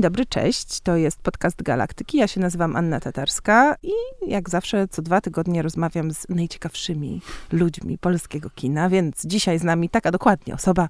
[0.00, 0.80] Dzień dobry, cześć.
[0.80, 2.18] To jest podcast Galaktyki.
[2.18, 3.92] Ja się nazywam Anna Tatarska i
[4.26, 7.20] jak zawsze co dwa tygodnie rozmawiam z najciekawszymi
[7.52, 10.88] ludźmi polskiego kina, więc dzisiaj z nami taka dokładnie osoba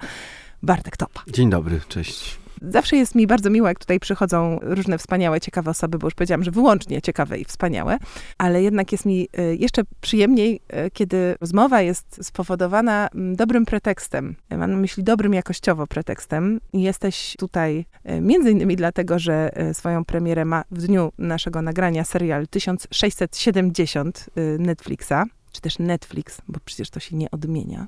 [0.63, 1.23] Bartek Topa.
[1.29, 2.40] Dzień dobry, cześć.
[2.63, 6.45] Zawsze jest mi bardzo miło, jak tutaj przychodzą różne wspaniałe, ciekawe osoby, bo już powiedziałam,
[6.45, 7.99] że wyłącznie ciekawe i wspaniałe,
[8.39, 14.37] ale jednak jest mi y, jeszcze przyjemniej, y, kiedy rozmowa jest spowodowana dobrym pretekstem.
[14.51, 16.61] Mam na myśli dobrym jakościowo pretekstem.
[16.73, 17.85] Jesteś tutaj
[18.21, 25.13] między innymi dlatego, że swoją premierę ma w dniu naszego nagrania serial 1670 Netflixa,
[25.53, 27.87] czy też Netflix, bo przecież to się nie odmienia,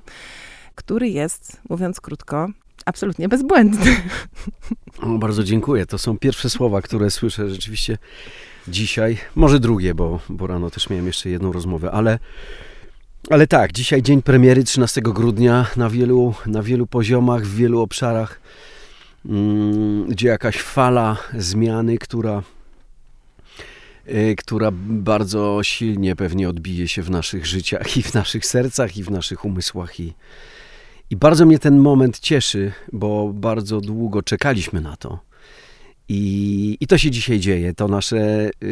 [0.75, 2.47] który jest, mówiąc krótko,
[2.85, 3.95] absolutnie bezbłędny.
[5.01, 5.85] O, bardzo dziękuję.
[5.85, 7.97] To są pierwsze słowa, które słyszę rzeczywiście
[8.67, 9.17] dzisiaj.
[9.35, 12.19] Może drugie, bo, bo rano też miałem jeszcze jedną rozmowę, ale,
[13.29, 18.41] ale tak, dzisiaj dzień premiery 13 grudnia na wielu, na wielu poziomach, w wielu obszarach,
[19.25, 22.43] mm, gdzie jakaś fala zmiany, która
[24.07, 29.03] y, która bardzo silnie pewnie odbije się w naszych życiach i w naszych sercach i
[29.03, 30.13] w naszych umysłach i,
[31.13, 35.19] i bardzo mnie ten moment cieszy, bo bardzo długo czekaliśmy na to.
[36.09, 37.73] I, i to się dzisiaj dzieje.
[37.73, 38.67] To nasze y,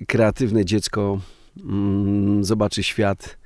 [0.00, 1.20] y kreatywne dziecko
[1.56, 3.38] y, zobaczy świat,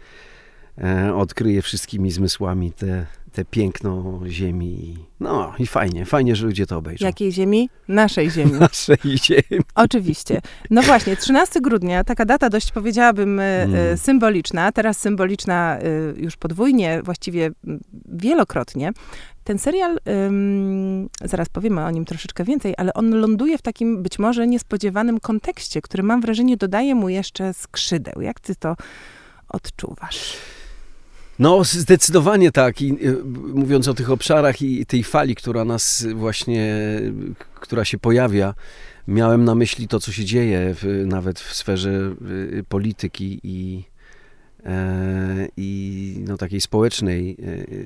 [1.14, 4.96] odkryje wszystkimi zmysłami te, te piękno ziemi.
[5.20, 7.06] No i fajnie, fajnie, że ludzie to obejrzą.
[7.06, 7.70] Jakiej ziemi?
[7.88, 8.52] Naszej ziemi.
[8.60, 9.64] Naszej ziemi.
[9.74, 10.40] Oczywiście.
[10.70, 13.98] No właśnie, 13 grudnia, taka data dość powiedziałabym mm.
[13.98, 15.78] symboliczna, teraz symboliczna
[16.16, 17.50] już podwójnie, właściwie
[18.12, 18.92] wielokrotnie.
[19.44, 24.18] Ten serial, ym, zaraz powiemy o nim troszeczkę więcej, ale on ląduje w takim być
[24.18, 28.22] może niespodziewanym kontekście, który mam wrażenie dodaje mu jeszcze skrzydeł.
[28.22, 28.76] Jak ty to
[29.48, 30.36] odczuwasz?
[31.40, 32.82] No, zdecydowanie tak.
[32.82, 33.24] I y,
[33.54, 36.76] mówiąc o tych obszarach i tej fali, która nas właśnie,
[37.54, 38.54] która się pojawia,
[39.08, 43.84] miałem na myśli to, co się dzieje w, nawet w sferze y, polityki i,
[44.64, 47.36] e, i no, takiej społecznej,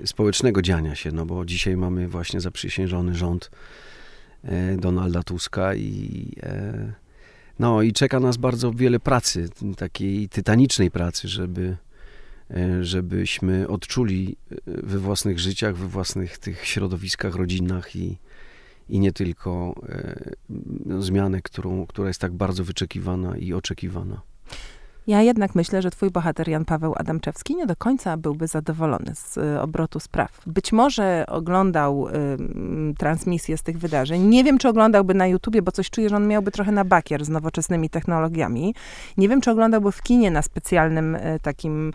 [0.02, 3.50] e, społecznego dziania się, no bo dzisiaj mamy właśnie zaprzysiężony rząd
[4.44, 6.32] e, Donalda Tuska i
[7.58, 11.76] no i czeka nas bardzo wiele pracy, takiej tytanicznej pracy, żeby E,
[12.80, 18.18] żebyśmy odczuli e, we własnych życiach, we własnych tych środowiskach, rodzinach i,
[18.88, 20.30] i nie tylko e,
[20.86, 24.22] no, zmianę, którą, która jest tak bardzo wyczekiwana i oczekiwana.
[25.06, 29.36] Ja jednak myślę, że twój bohater Jan Paweł Adamczewski nie do końca byłby zadowolony z
[29.36, 30.40] y, obrotu spraw.
[30.46, 32.12] Być może oglądał y,
[32.98, 34.22] transmisję z tych wydarzeń.
[34.22, 37.24] Nie wiem, czy oglądałby na YouTubie, bo coś czuję, że on miałby trochę na bakier
[37.24, 38.74] z nowoczesnymi technologiami.
[39.16, 41.92] Nie wiem, czy oglądałby w kinie na specjalnym y, takim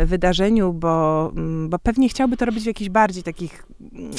[0.00, 1.32] y, wydarzeniu, bo,
[1.68, 3.66] bo pewnie chciałby to robić w jakichś bardziej takich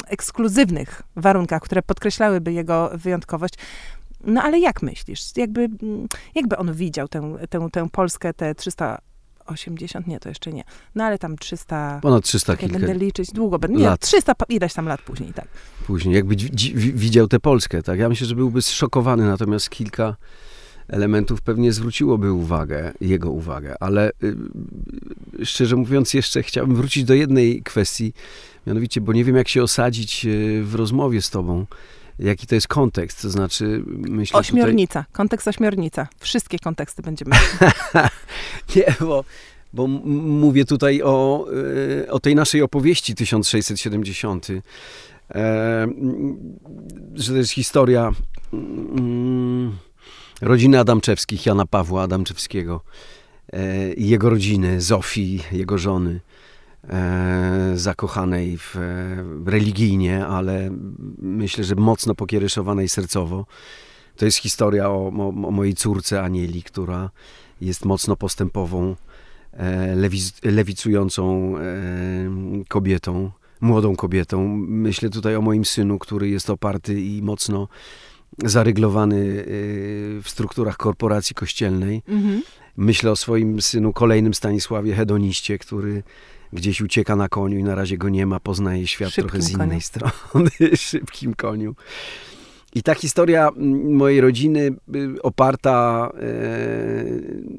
[0.06, 3.54] ekskluzywnych warunkach, które podkreślałyby jego wyjątkowość.
[4.24, 5.36] No ale jak myślisz?
[5.36, 10.64] Jakby, mm, jakby on widział tę, tę, tę Polskę, te 380, nie, to jeszcze nie.
[10.94, 11.98] No ale tam 300...
[12.02, 14.00] Ponad 300 kilka Będę liczyć, długo będę, nie, lat.
[14.00, 15.48] 300, ileś tam lat później, tak.
[15.86, 16.36] Później, jakby
[16.74, 17.98] widział tę Polskę, tak.
[17.98, 20.16] Ja myślę, że byłby zszokowany, natomiast kilka
[20.88, 24.10] elementów pewnie zwróciłoby uwagę, jego uwagę, ale
[25.40, 28.12] y, szczerze mówiąc jeszcze chciałbym wrócić do jednej kwestii,
[28.66, 31.66] mianowicie, bo nie wiem jak się osadzić y, w rozmowie z tobą,
[32.18, 35.12] jaki to jest kontekst, to znaczy myślę Ośmiornica, tutaj...
[35.12, 36.08] kontekst ośmiornica.
[36.18, 37.36] Wszystkie konteksty będziemy.
[38.76, 39.24] Nie, bo,
[39.72, 41.46] bo mówię tutaj o,
[42.02, 45.88] e, o tej naszej opowieści 1670, e,
[47.14, 48.12] że to jest historia
[48.52, 49.76] mm,
[50.40, 52.80] rodziny Adamczewskich, Jana Pawła Adamczewskiego
[53.52, 56.20] e, i jego rodziny, Zofii, jego żony.
[56.88, 60.70] E, zakochanej w, e, religijnie, ale
[61.18, 63.46] myślę, że mocno pokiereszowanej sercowo.
[64.16, 67.10] To jest historia o, o, o mojej córce Anieli, która
[67.60, 68.96] jest mocno postępową,
[69.52, 69.96] e,
[70.42, 71.54] lewicującą
[72.68, 73.30] kobietą,
[73.60, 74.56] młodą kobietą.
[74.58, 77.68] Myślę tutaj o moim synu, który jest oparty i mocno
[78.44, 79.44] zaryglowany
[80.22, 82.02] w strukturach korporacji kościelnej.
[82.08, 82.42] Mhm.
[82.76, 86.02] Myślę o swoim synu, kolejnym Stanisławie Hedoniście, który
[86.52, 89.50] gdzieś ucieka na koniu i na razie go nie ma, poznaje świat Szybkim trochę z
[89.50, 89.80] innej koniu.
[89.90, 91.74] strony, szybkim koniu.
[92.74, 93.50] I ta historia
[93.84, 96.24] mojej rodziny y, oparta e,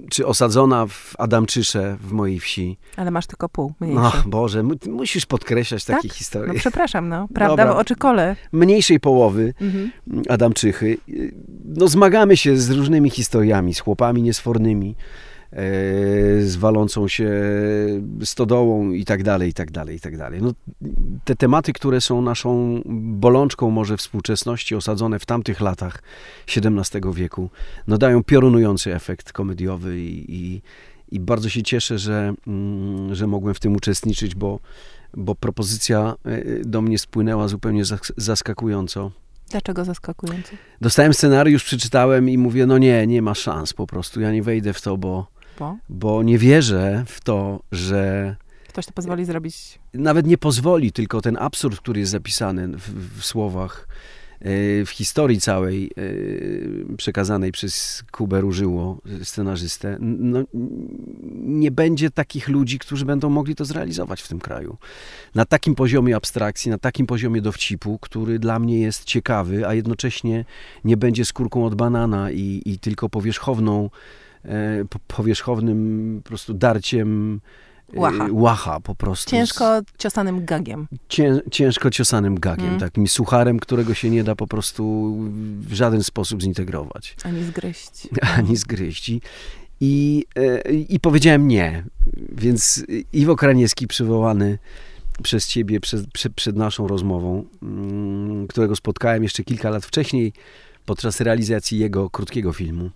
[0.09, 2.77] czy osadzona w Adamczysze w mojej wsi.
[2.97, 4.01] Ale masz tylko pół, mniejsze.
[4.01, 5.95] No Boże, musisz podkreślać tak?
[5.95, 6.53] takie historie.
[6.53, 7.27] No przepraszam, no.
[7.33, 7.73] Prawda Dobra.
[7.73, 8.35] w oczy kole.
[8.51, 9.91] Mniejszej połowy mhm.
[10.29, 10.97] Adamczychy.
[11.65, 14.95] No zmagamy się z różnymi historiami, z chłopami niesfornymi,
[15.51, 17.31] z walącą się
[18.23, 20.41] stodołą i tak dalej, i tak dalej, i tak dalej.
[20.41, 20.53] No,
[21.25, 26.03] te tematy, które są naszą bolączką może współczesności, osadzone w tamtych latach
[26.55, 27.49] XVII wieku,
[27.87, 30.61] no dają piorunujący efekt komediowy i, i,
[31.11, 34.59] i bardzo się cieszę, że, mm, że mogłem w tym uczestniczyć, bo,
[35.13, 37.83] bo propozycja e, do mnie spłynęła zupełnie
[38.17, 39.11] zaskakująco.
[39.49, 40.49] Dlaczego zaskakująco?
[40.81, 44.73] Dostałem scenariusz, przeczytałem i mówię, no nie, nie ma szans po prostu, ja nie wejdę
[44.73, 45.27] w to, bo,
[45.59, 45.77] bo?
[45.89, 48.35] bo nie wierzę w to, że...
[48.67, 49.79] Ktoś to pozwoli zrobić.
[49.93, 53.87] Nawet nie pozwoli, tylko ten absurd, który jest zapisany w, w słowach,
[54.39, 55.91] E, w historii całej
[56.91, 60.39] e, przekazanej przez Kubę Różyło, scenarzystę, no,
[61.33, 64.77] nie będzie takich ludzi, którzy będą mogli to zrealizować w tym kraju.
[65.35, 70.45] Na takim poziomie abstrakcji, na takim poziomie dowcipu, który dla mnie jest ciekawy, a jednocześnie
[70.83, 73.89] nie będzie skórką od banana i, i tylko powierzchowną,
[75.07, 77.41] powierzchownym po prostu darciem
[77.93, 78.27] Łacha.
[78.27, 79.31] Y, łacha po prostu.
[79.31, 80.87] Ciężko ciosanym gagiem.
[81.09, 82.79] Cię, ciężko ciosanym gagiem, mm.
[82.79, 85.15] takim sucharem, którego się nie da po prostu
[85.59, 87.15] w żaden sposób zintegrować.
[87.23, 88.07] Ani zgryźć.
[88.37, 89.09] Ani zgryźć.
[89.09, 89.21] I,
[89.81, 91.83] i, e, i powiedziałem nie.
[92.31, 94.57] Więc Iwo Kraniewski przywołany
[95.23, 100.33] przez ciebie przed, przed, przed naszą rozmową, mm, którego spotkałem jeszcze kilka lat wcześniej
[100.85, 102.89] podczas realizacji jego krótkiego filmu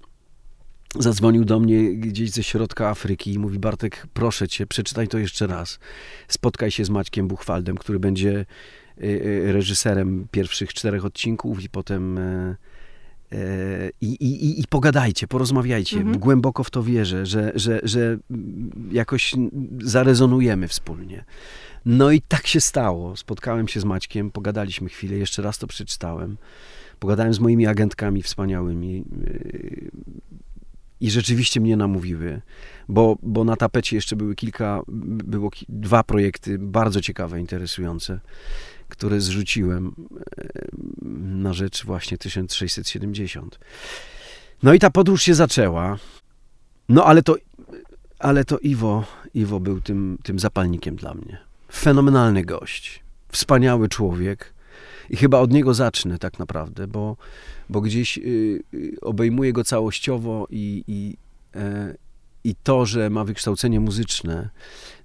[0.99, 5.47] zadzwonił do mnie gdzieś ze środka Afryki i mówi Bartek, proszę cię, przeczytaj to jeszcze
[5.47, 5.79] raz.
[6.27, 8.45] Spotkaj się z Maćkiem Buchwaldem, który będzie
[8.97, 12.55] y, y, reżyserem pierwszych czterech odcinków i potem e,
[13.31, 15.97] e, i, i, i pogadajcie, porozmawiajcie.
[15.97, 16.19] Mhm.
[16.19, 18.17] Głęboko w to wierzę, że, że, że
[18.91, 19.35] jakoś
[19.81, 21.25] zarezonujemy wspólnie.
[21.85, 23.15] No i tak się stało.
[23.15, 26.37] Spotkałem się z Maćkiem, pogadaliśmy chwilę, jeszcze raz to przeczytałem.
[26.99, 29.03] Pogadałem z moimi agentkami wspaniałymi.
[31.03, 32.41] I rzeczywiście mnie namówiły,
[32.89, 38.19] bo, bo na tapecie jeszcze były kilka, było dwa projekty bardzo ciekawe, interesujące,
[38.89, 39.95] które zrzuciłem
[40.37, 40.47] e,
[41.21, 43.59] na rzecz właśnie 1670.
[44.63, 45.97] No i ta podróż się zaczęła.
[46.89, 47.35] No ale to,
[48.19, 51.37] ale to Iwo, Iwo był tym, tym zapalnikiem dla mnie.
[51.71, 54.53] Fenomenalny gość, wspaniały człowiek
[55.09, 57.17] i chyba od niego zacznę tak naprawdę, bo
[57.69, 58.21] bo gdzieś y,
[58.73, 61.17] y, obejmuje go całościowo i, i,
[61.55, 61.95] e,
[62.43, 64.49] i to, że ma wykształcenie muzyczne,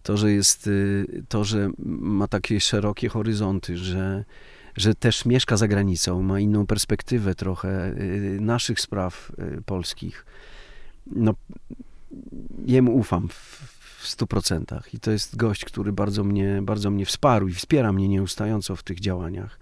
[0.02, 4.24] to, że jest, y, to, że ma takie szerokie horyzonty, że,
[4.76, 7.94] że też mieszka za granicą, ma inną perspektywę trochę
[8.40, 9.32] naszych spraw
[9.66, 10.26] polskich.
[11.06, 11.34] No,
[12.66, 13.28] jemu ufam
[13.98, 17.92] w stu procentach i to jest gość, który bardzo mnie, bardzo mnie wsparł i wspiera
[17.92, 19.58] mnie nieustająco w tych działaniach.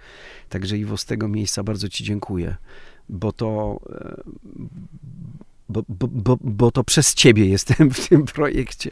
[0.48, 2.56] Także Iwo, z tego miejsca bardzo Ci dziękuję
[3.08, 4.22] bo to, e,
[5.68, 8.90] bo, bo, bo, bo to przez ciebie jestem w tym projekcie.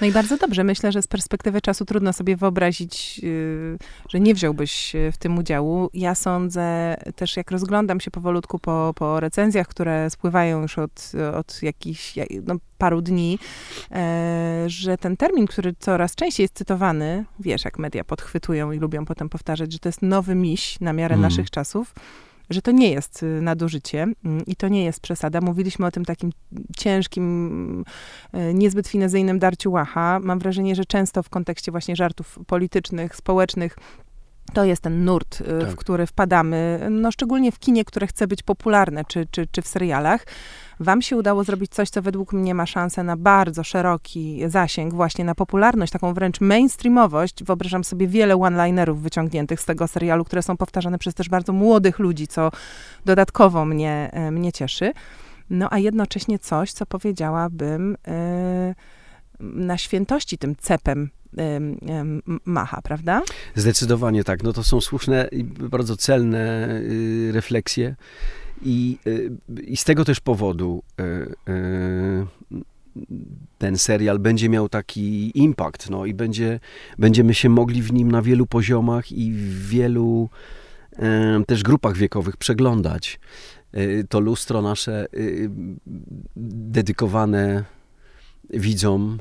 [0.00, 0.64] No i bardzo dobrze.
[0.64, 3.78] Myślę, że z perspektywy czasu trudno sobie wyobrazić, y,
[4.08, 5.90] że nie wziąłbyś w tym udziału.
[5.94, 11.62] Ja sądzę też, jak rozglądam się powolutku po, po recenzjach, które spływają już od, od
[11.62, 12.14] jakichś
[12.46, 13.38] no, paru dni,
[13.92, 19.04] e, że ten termin, który coraz częściej jest cytowany, wiesz, jak media podchwytują i lubią
[19.04, 21.22] potem powtarzać, że to jest nowy miś na miarę mm.
[21.22, 21.94] naszych czasów
[22.50, 25.40] że to nie jest y, nadużycie mm, i to nie jest przesada.
[25.40, 26.32] Mówiliśmy o tym takim
[26.76, 27.84] ciężkim,
[28.34, 30.20] y, niezbyt finezyjnym darciu łacha.
[30.22, 33.76] Mam wrażenie, że często w kontekście właśnie żartów politycznych, społecznych,
[34.54, 35.70] to jest ten nurt, y, tak.
[35.70, 39.68] w który wpadamy, no szczególnie w kinie, które chce być popularne, czy, czy, czy w
[39.68, 40.26] serialach.
[40.80, 45.24] Wam się udało zrobić coś, co według mnie ma szansę na bardzo szeroki zasięg, właśnie
[45.24, 47.44] na popularność, taką wręcz mainstreamowość.
[47.44, 51.98] Wyobrażam sobie wiele one-linerów wyciągniętych z tego serialu, które są powtarzane przez też bardzo młodych
[51.98, 52.50] ludzi, co
[53.04, 54.92] dodatkowo mnie, e, mnie cieszy.
[55.50, 58.74] No a jednocześnie coś, co powiedziałabym yy,
[59.40, 61.10] na świętości tym cepem
[62.44, 63.22] macha, prawda?
[63.54, 64.42] Zdecydowanie tak.
[64.42, 67.96] No to są słuszne i bardzo celne y, refleksje.
[68.62, 69.30] I, y,
[69.62, 72.26] I z tego też powodu y,
[73.58, 76.60] ten serial będzie miał taki impact, no i będzie,
[76.98, 80.28] będziemy się mogli w nim na wielu poziomach i w wielu
[81.46, 83.20] też grupach wiekowych przeglądać.
[84.08, 85.06] To lustro nasze
[86.36, 87.64] dedykowane
[88.50, 89.18] widzom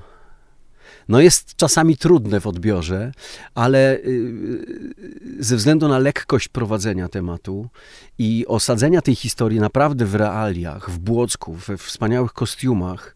[1.09, 3.11] no jest czasami trudne w odbiorze,
[3.55, 4.93] ale y,
[5.39, 7.69] ze względu na lekkość prowadzenia tematu
[8.17, 13.15] i osadzenia tej historii naprawdę w realiach, w Błocku, we wspaniałych kostiumach,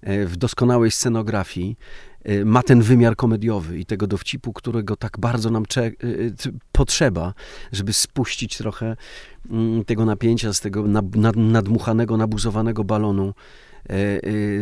[0.00, 1.76] e, w doskonałej scenografii,
[2.24, 5.90] e, ma ten wymiar komediowy i tego dowcipu, którego tak bardzo nam e,
[6.72, 7.34] potrzeba,
[7.72, 8.96] żeby spuścić trochę
[9.50, 10.84] mm, tego napięcia z tego
[11.36, 13.34] nadmuchanego, nabuzowanego balonu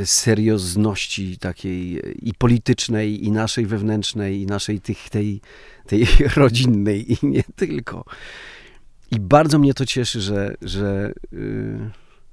[0.05, 5.41] seriozności takiej i politycznej, i naszej wewnętrznej, i naszej tych, tej,
[5.87, 8.05] tej rodzinnej, i nie tylko.
[9.11, 11.13] I bardzo mnie to cieszy, że, że,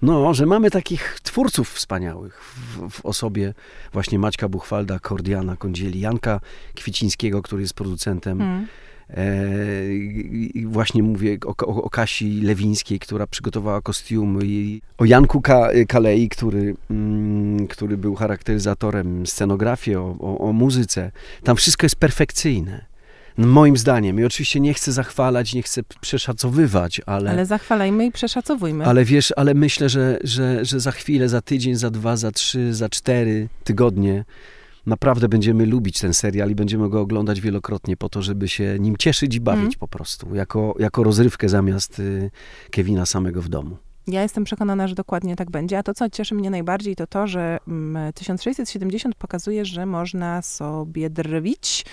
[0.01, 3.53] no, że mamy takich twórców wspaniałych w, w osobie
[3.93, 6.39] właśnie Maćka Buchwalda, Kordiana Kądzieli, Janka
[6.75, 8.38] Kwicińskiego, który jest producentem.
[8.38, 8.67] Hmm.
[9.17, 9.93] E,
[10.53, 15.69] i właśnie mówię o, o, o, Kasi Lewińskiej, która przygotowała kostiumy, i o Janku Ka
[15.87, 21.11] Kalei, który, mm, który był charakteryzatorem scenografii, o, o, o muzyce.
[21.43, 22.85] Tam wszystko jest perfekcyjne.
[23.37, 24.19] No, moim zdaniem.
[24.19, 27.31] I oczywiście nie chcę zachwalać, nie chcę przeszacowywać, ale...
[27.31, 28.85] Ale zachwalajmy i przeszacowujmy.
[28.85, 32.73] Ale wiesz, ale myślę, że, że, że za chwilę, za tydzień, za dwa, za trzy,
[32.73, 34.25] za cztery tygodnie
[34.86, 38.98] naprawdę będziemy lubić ten serial i będziemy go oglądać wielokrotnie po to, żeby się nim
[38.98, 39.79] cieszyć i bawić mm.
[39.79, 42.31] po prostu, jako, jako rozrywkę zamiast y,
[42.71, 43.77] Kevina samego w domu.
[44.07, 45.77] Ja jestem przekonana, że dokładnie tak będzie.
[45.77, 47.57] A to, co cieszy mnie najbardziej, to to, że
[48.15, 51.86] 1670 mm, pokazuje, że można sobie drwić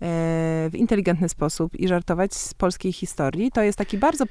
[0.00, 3.50] w inteligentny sposób i żartować z polskiej historii.
[3.50, 4.24] To jest taki bardzo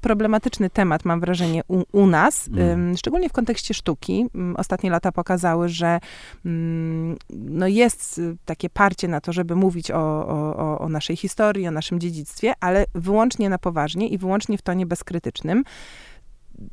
[0.00, 2.96] problematyczny temat, mam wrażenie, u, u nas, mm.
[2.96, 4.26] szczególnie w kontekście sztuki.
[4.34, 6.00] Mm, ostatnie lata pokazały, że
[6.44, 11.70] mm, no jest takie parcie na to, żeby mówić o, o, o naszej historii, o
[11.70, 15.64] naszym dziedzictwie, ale wyłącznie na poważnie i wyłącznie w tonie bezkrytycznym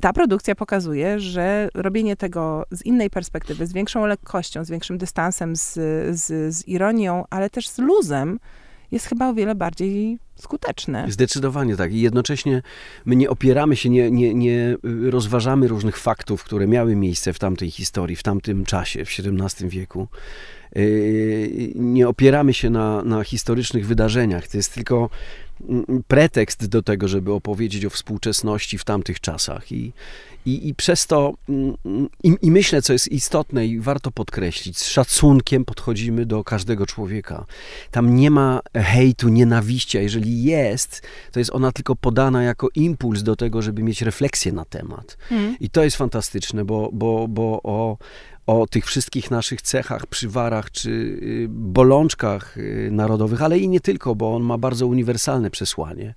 [0.00, 5.56] ta produkcja pokazuje, że robienie tego z innej perspektywy, z większą lekkością, z większym dystansem,
[5.56, 5.72] z,
[6.10, 8.38] z, z ironią, ale też z luzem,
[8.92, 11.06] jest chyba o wiele bardziej skuteczne.
[11.08, 11.92] Zdecydowanie tak.
[11.92, 12.62] I jednocześnie
[13.04, 14.76] my nie opieramy się, nie, nie, nie
[15.10, 20.08] rozważamy różnych faktów, które miały miejsce w tamtej historii, w tamtym czasie, w XVII wieku.
[20.76, 24.48] Yy, nie opieramy się na, na historycznych wydarzeniach.
[24.48, 25.10] To jest tylko
[26.08, 29.72] pretekst do tego, żeby opowiedzieć o współczesności w tamtych czasach.
[29.72, 29.92] I,
[30.46, 31.34] i, i przez to,
[32.22, 37.46] i, i myślę, co jest istotne i warto podkreślić, z szacunkiem podchodzimy do każdego człowieka.
[37.90, 43.22] Tam nie ma hejtu, nienawiści, a jeżeli jest, to jest ona tylko podana jako impuls
[43.22, 45.16] do tego, żeby mieć refleksję na temat.
[45.30, 45.56] Mm.
[45.60, 47.96] I to jest fantastyczne, bo, bo, bo o,
[48.48, 54.14] o tych wszystkich naszych cechach, przywarach czy y, bolączkach y, narodowych, ale i nie tylko,
[54.14, 56.14] bo on ma bardzo uniwersalne przesłanie.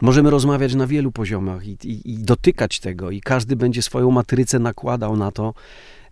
[0.00, 4.58] Możemy rozmawiać na wielu poziomach i, i, i dotykać tego, i każdy będzie swoją matrycę
[4.58, 5.54] nakładał na to,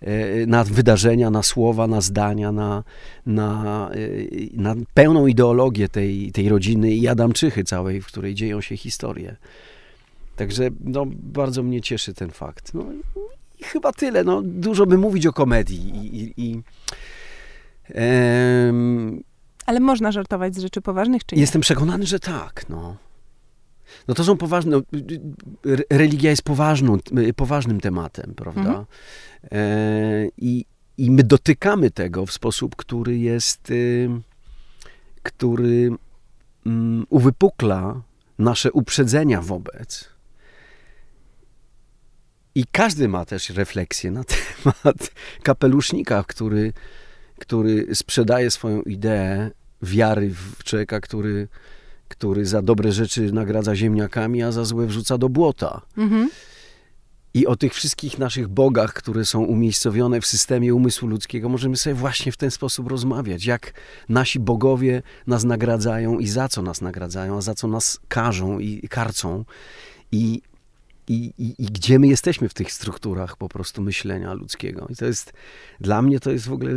[0.02, 2.84] y, na wydarzenia, na słowa, na zdania, na,
[3.26, 3.90] na,
[4.52, 9.36] na pełną ideologię tej, tej rodziny i Adamczychy całej, w której dzieją się historie.
[10.36, 12.74] Także no, bardzo mnie cieszy ten fakt.
[12.74, 12.84] No,
[13.58, 14.24] i chyba tyle.
[14.24, 16.22] No, dużo by mówić o komedii i...
[16.22, 16.62] i, i.
[19.66, 21.40] Ale można żartować z rzeczy poważnych, czy nie?
[21.40, 22.96] Jestem przekonany, że tak, no.
[24.08, 24.82] No to są poważne, no,
[25.90, 26.98] religia jest poważną,
[27.36, 28.60] poważnym tematem, prawda?
[28.60, 28.86] Mhm.
[29.52, 30.64] E, i,
[30.98, 34.08] I my dotykamy tego w sposób, który jest, y,
[35.22, 35.90] który
[36.66, 36.70] y,
[37.08, 38.02] uwypukla
[38.38, 40.15] nasze uprzedzenia wobec
[42.56, 45.10] i każdy ma też refleksję na temat
[45.42, 46.72] kapelusznika, który,
[47.38, 49.50] który sprzedaje swoją ideę
[49.82, 51.48] wiary w człowieka, który,
[52.08, 55.80] który za dobre rzeczy nagradza ziemniakami, a za złe wrzuca do błota.
[55.96, 56.30] Mhm.
[57.34, 61.94] I o tych wszystkich naszych bogach, które są umiejscowione w systemie umysłu ludzkiego, możemy sobie
[61.94, 63.46] właśnie w ten sposób rozmawiać.
[63.46, 63.72] Jak
[64.08, 68.88] nasi bogowie nas nagradzają i za co nas nagradzają, a za co nas karzą i
[68.88, 69.44] karcą.
[70.12, 70.42] I
[71.08, 74.86] i, i, i, gdzie my jesteśmy w tych strukturach po prostu myślenia ludzkiego.
[74.90, 75.32] I to jest,
[75.80, 76.72] dla mnie to jest w ogóle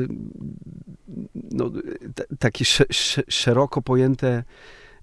[1.51, 1.71] no,
[2.39, 4.43] takie sz, sz, szeroko pojęte,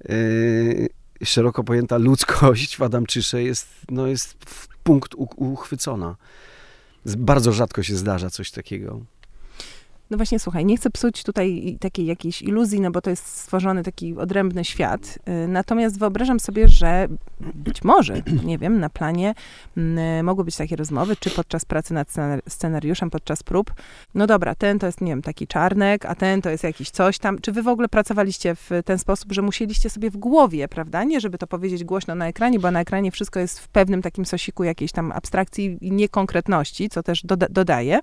[0.09, 0.89] yy,
[1.25, 6.17] szeroko pojęta ludzkość w Adamczysze jest, no, jest w punkt uchwycona.
[7.07, 9.01] Bardzo rzadko się zdarza coś takiego.
[10.11, 13.83] No właśnie, słuchaj, nie chcę psuć tutaj takiej jakiejś iluzji, no bo to jest stworzony
[13.83, 15.19] taki odrębny świat.
[15.45, 17.09] Y, natomiast wyobrażam sobie, że
[17.41, 19.35] być może, nie wiem, na planie
[20.23, 22.09] mogły być takie rozmowy, czy podczas pracy nad
[22.49, 23.75] scenariuszem, podczas prób.
[24.15, 27.19] No dobra, ten to jest, nie wiem, taki czarnek, a ten to jest jakiś coś
[27.19, 27.39] tam.
[27.39, 31.05] Czy wy w ogóle pracowaliście w ten sposób, że musieliście sobie w głowie, prawda?
[31.05, 34.27] Nie, żeby to powiedzieć głośno na ekranie, bo na ekranie wszystko jest w pewnym takim
[34.27, 37.99] sosiku jakiejś tam abstrakcji i niekonkretności, co też doda dodaje,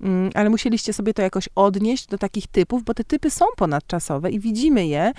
[0.00, 3.44] mm, ale musieliście sobie to jakoś jakoś odnieść do takich typów, bo te typy są
[3.56, 5.12] ponadczasowe i widzimy je,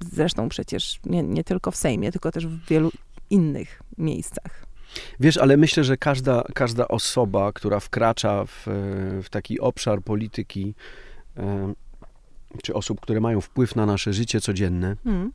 [0.00, 2.90] zresztą przecież nie, nie tylko w Sejmie, tylko też w wielu
[3.30, 4.66] innych miejscach.
[5.20, 8.66] Wiesz, ale myślę, że każda, każda osoba, która wkracza w,
[9.22, 10.74] w taki obszar polityki,
[12.62, 15.32] czy osób, które mają wpływ na nasze życie codzienne, hmm.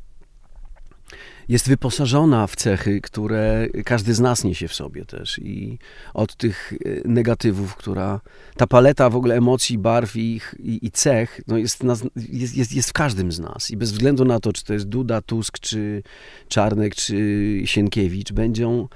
[1.50, 5.39] Jest wyposażona w cechy, które każdy z nas niesie w sobie też.
[5.39, 5.77] I
[6.13, 8.22] od tych e, negatywów, która
[8.57, 11.83] ta paleta w ogóle emocji, barw i, i, i cech no jest,
[12.15, 13.72] jest, jest, jest w każdym z nas.
[13.72, 16.03] I bez względu na to, czy to jest Duda, Tusk, czy
[16.48, 18.88] Czarnek, czy Sienkiewicz, będą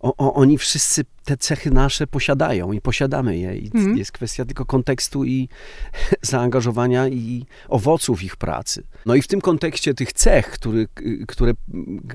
[0.00, 3.56] o, o, oni wszyscy te cechy nasze posiadają i posiadamy je.
[3.56, 3.98] I mm.
[3.98, 5.48] Jest kwestia tylko kontekstu i
[6.22, 8.82] zaangażowania i owoców ich pracy.
[9.06, 10.88] No i w tym kontekście tych cech, który,
[11.26, 11.52] które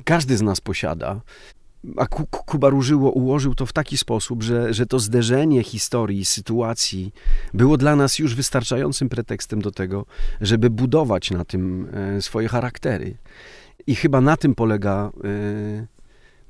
[0.03, 1.21] każdy z nas posiada,
[1.97, 2.05] a
[2.45, 7.13] Kuba Różyło ułożył to w taki sposób, że, że to zderzenie historii, sytuacji
[7.53, 10.05] było dla nas już wystarczającym pretekstem do tego,
[10.41, 13.17] żeby budować na tym e, swoje charaktery.
[13.87, 15.87] I chyba na tym polega e,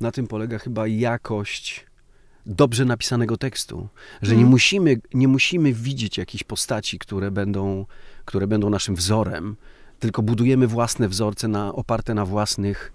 [0.02, 1.86] na tym polega chyba jakość
[2.46, 3.88] dobrze napisanego tekstu,
[4.22, 4.52] że nie, mhm.
[4.52, 7.86] musimy, nie musimy widzieć jakichś postaci, które będą,
[8.26, 9.56] które będą naszym wzorem,
[10.00, 12.94] tylko budujemy własne wzorce na, oparte na własnych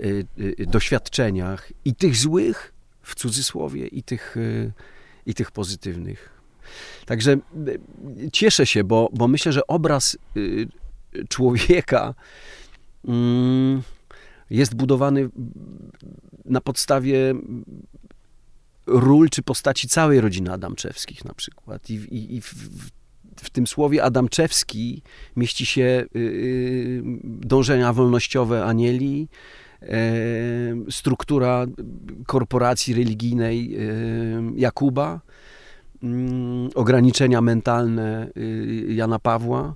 [0.00, 2.72] y, y, doświadczeniach i tych złych,
[3.08, 4.72] w cudzysłowie, i tych, y,
[5.26, 6.30] i tych pozytywnych.
[7.06, 10.68] Także y, cieszę się, bo, bo myślę, że obraz y,
[11.28, 12.14] człowieka
[13.08, 13.82] mm,
[14.50, 15.28] jest budowany
[16.48, 17.34] na podstawie
[18.86, 21.90] ról czy postaci całej rodziny Adamczewskich na przykład.
[21.90, 22.54] I, i, i w,
[23.36, 25.02] w, tym słowie Adamczewski
[25.36, 29.28] mieści się yy, dążenia wolnościowe Anieli,
[29.82, 29.88] yy,
[30.90, 31.66] struktura
[32.26, 33.80] korporacji religijnej yy,
[34.56, 35.20] Jakuba,
[36.02, 39.74] mm, ograniczenia mentalne y, Jana Pawła,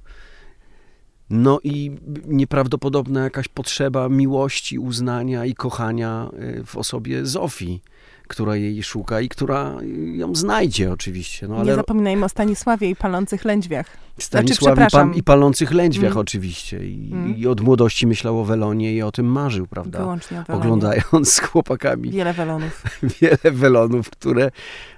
[1.32, 1.90] no i
[2.26, 7.80] nieprawdopodobna jakaś potrzeba miłości, uznania i kochania e, w osobie Zofii,
[8.28, 9.76] która jej szuka i która
[10.14, 11.48] ją znajdzie oczywiście.
[11.48, 11.64] No, ale...
[11.64, 13.86] Nie zapominajmy o Stanisławie i palących lędźwiach.
[14.18, 16.18] Stanisławie znaczy, i palących lędźwiach mm.
[16.18, 16.86] oczywiście.
[16.86, 17.36] I, mm.
[17.36, 19.98] I, od młodości myślał o Welonie i o tym marzył, prawda?
[19.98, 20.64] Wyłącznie o Welonie.
[20.64, 22.10] Oglądając z chłopakami.
[22.10, 22.82] Wiele welonów.
[23.20, 24.50] Wiele welonów, które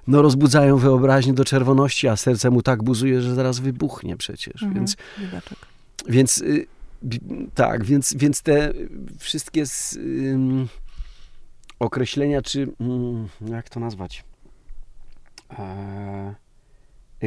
[0.06, 4.62] no, rozbudzają wyobraźnię do czerwoności, a serce mu tak buzuje, że zaraz wybuchnie przecież.
[4.62, 4.76] Mm -hmm.
[4.76, 4.96] Więc...
[5.20, 5.73] Biedaczek.
[6.08, 6.66] Więc y,
[7.54, 8.72] tak, więc, więc te
[9.18, 9.98] wszystkie z,
[11.78, 14.24] określenia, czy mm, jak to nazwać?
[15.58, 16.34] E,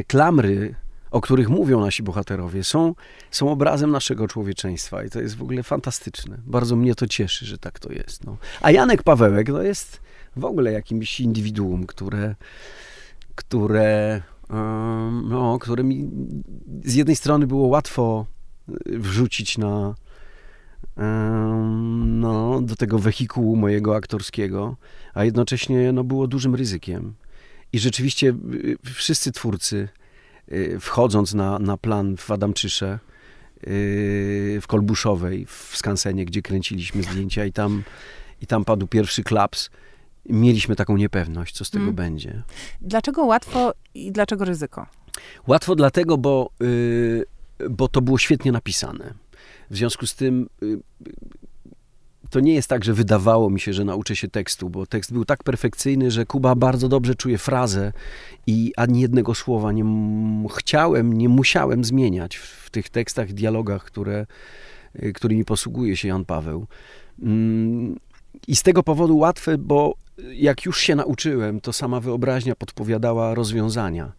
[0.06, 0.74] klamry,
[1.10, 2.94] o których mówią nasi bohaterowie, są,
[3.30, 6.38] są obrazem naszego człowieczeństwa i to jest w ogóle fantastyczne.
[6.46, 8.24] Bardzo mnie to cieszy, że tak to jest.
[8.24, 8.36] No.
[8.60, 10.00] A Janek Pawełek to jest
[10.36, 12.34] w ogóle jakimś indywiduum, które,
[13.34, 14.22] które,
[15.24, 16.10] no, które mi
[16.84, 18.26] z jednej strony było łatwo
[18.86, 19.94] wrzucić na,
[22.06, 24.76] no, do tego wehikułu mojego aktorskiego,
[25.14, 27.14] a jednocześnie no, było dużym ryzykiem.
[27.72, 29.88] I rzeczywiście y, wszyscy twórcy,
[30.52, 32.98] y, wchodząc na, na plan w Adamczysze,
[33.66, 37.82] y, w Kolbuszowej, w Skansenie, gdzie kręciliśmy zdjęcia i tam,
[38.42, 39.70] i tam padł pierwszy klaps,
[40.26, 41.96] mieliśmy taką niepewność, co z tego hmm.
[41.96, 42.42] będzie.
[42.80, 44.86] Dlaczego łatwo i dlaczego ryzyko?
[45.46, 46.50] Łatwo dlatego, bo
[47.70, 49.14] bo to było świetnie napisane.
[49.70, 50.80] W związku z tym y,
[52.30, 55.24] to nie jest tak, że wydawało mi się, że nauczę się tekstu, bo tekst był
[55.24, 57.92] tak perfekcyjny, że Kuba bardzo dobrze czuje frazę
[58.46, 59.84] i ani jednego słowa nie
[60.56, 64.26] chciałem, nie musiałem zmieniać w tych tekstach, dialogach, które,
[65.02, 66.66] y, którymi posługuje się Jan Paweł.
[67.22, 67.96] Mm,
[68.48, 69.94] I z tego powodu łatwe, bo
[70.32, 74.12] jak już się nauczyłem, to sama wyobraźnia podpowiadała rozwiązania.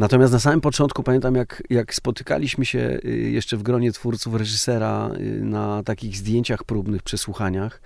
[0.00, 5.10] Natomiast na samym początku pamiętam, jak, jak spotykaliśmy się y, jeszcze w gronie twórców reżysera
[5.20, 7.82] y, na takich zdjęciach próbnych, przesłuchaniach,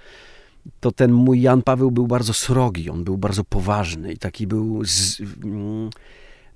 [0.81, 4.85] to ten mój Jan Paweł był bardzo srogi, on był bardzo poważny i taki był
[4.85, 5.90] z, mm,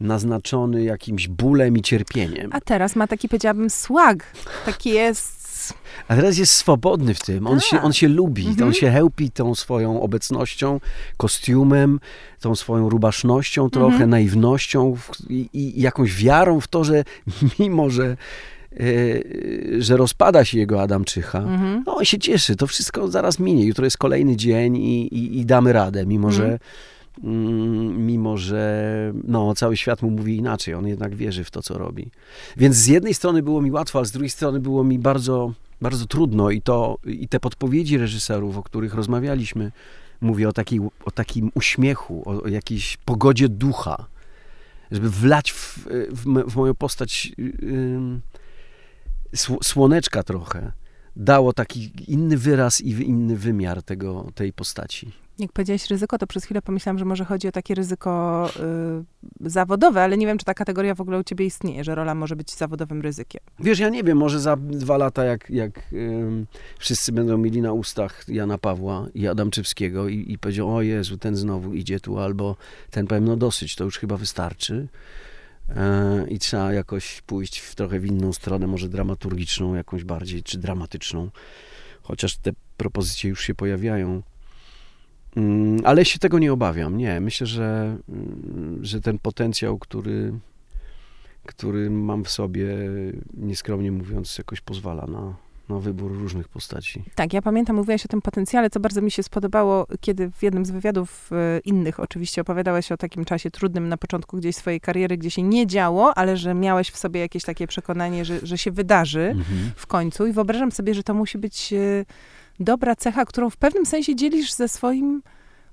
[0.01, 2.51] naznaczony jakimś bólem i cierpieniem.
[2.53, 4.27] A teraz ma taki, powiedziałabym, swag.
[4.67, 5.39] Taki jest
[6.09, 7.47] a teraz jest swobodny w tym.
[7.47, 8.69] On, się, on się lubi, mhm.
[8.69, 10.81] on się chełpi tą swoją obecnością,
[11.17, 12.01] kostiumem,
[12.41, 14.11] tą swoją rubasznością, trochę mhm.
[14.11, 14.97] naiwnością
[15.29, 17.05] i, i, jakąś wiarą w to, że
[17.59, 18.17] mimo, że
[18.73, 18.85] e,
[19.79, 21.83] że rozpada się jego Adamczycha, mhm.
[21.87, 23.67] no on się cieszy, to wszystko zaraz minie.
[23.67, 26.53] Jutro jest kolejny dzień i, i, i damy radę, mimo że mhm.
[26.53, 26.59] mm,
[27.23, 32.11] mimo że no, cały świat mu mówi inaczej, on jednak wierzy w to, co robi.
[32.57, 36.07] Więc z jednej strony było mi łatwo, ale z drugiej strony było mi bardzo bardzo
[36.07, 39.73] trudno i to, i te podpowiedzi reżyserów, o których rozmawialiśmy,
[40.21, 44.07] mówię o, takiej, o takim uśmiechu, o, o jakiejś pogodzie ducha,
[44.91, 45.79] żeby wlać w,
[46.11, 48.21] w, w moją postać yy,
[49.63, 50.73] słoneczka trochę,
[51.17, 55.13] dało taki inny wyraz i inny wymiar tego, tej postaci.
[55.39, 58.51] Jak powiedziałeś ryzyko, to przez chwilę pomyślałam, że może chodzi o takie ryzyko
[59.41, 62.15] y, zawodowe, ale nie wiem, czy ta kategoria w ogóle u ciebie istnieje, że rola
[62.15, 63.41] może być zawodowym ryzykiem.
[63.61, 66.47] Wiesz, ja nie wiem, może za dwa lata, jak, jak ym,
[66.79, 71.37] wszyscy będą mieli na ustach Jana Pawła i Adamczewskiego i, i powiedział, o Jezu, ten
[71.37, 72.57] znowu idzie tu, albo
[72.91, 74.89] ten powiem, no dosyć, to już chyba wystarczy.
[75.77, 80.59] E, I trzeba jakoś pójść w trochę w inną stronę, może dramaturgiczną, jakąś bardziej, czy
[80.59, 81.31] dramatyczną.
[82.03, 84.23] Chociaż te propozycje już się pojawiają.
[85.37, 86.97] Mm, ale się tego nie obawiam.
[86.97, 90.33] Nie, myślę, że, mm, że ten potencjał, który,
[91.47, 92.67] który mam w sobie,
[93.35, 95.35] nieskromnie mówiąc, jakoś pozwala na,
[95.69, 97.03] na wybór różnych postaci.
[97.15, 100.65] Tak, ja pamiętam, mówiłaś o tym potencjale, co bardzo mi się spodobało, kiedy w jednym
[100.65, 105.19] z wywiadów e, innych oczywiście opowiadałeś o takim czasie trudnym na początku gdzieś swojej kariery,
[105.19, 108.71] gdzie się nie działo, ale że miałeś w sobie jakieś takie przekonanie, że, że się
[108.71, 109.71] wydarzy Mhm.
[109.77, 112.05] w końcu i wyobrażam sobie, że to musi być e,
[112.61, 115.23] dobra cecha, którą w pewnym sensie dzielisz ze swoim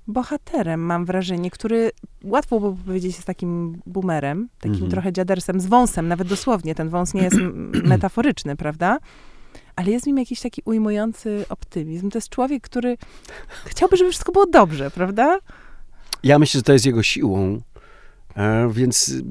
[0.08, 1.90] bohaterem, mam wrażenie, który
[2.24, 4.90] łatwo by powiedzieć jest takim boomerem, takim Mhm.
[4.90, 7.36] trochę dziadersem z wąsem, nawet dosłownie, ten wąs nie jest
[7.92, 8.98] metaforyczny, prawda?
[9.76, 12.10] Ale jest w nim jakiś taki ujmujący optymizm.
[12.10, 12.96] To jest człowiek, który
[13.64, 15.38] chciałby, żeby wszystko było dobrze, prawda?
[16.22, 17.60] Ja myślę, że to jest jego siłą,
[18.70, 19.22] więc y,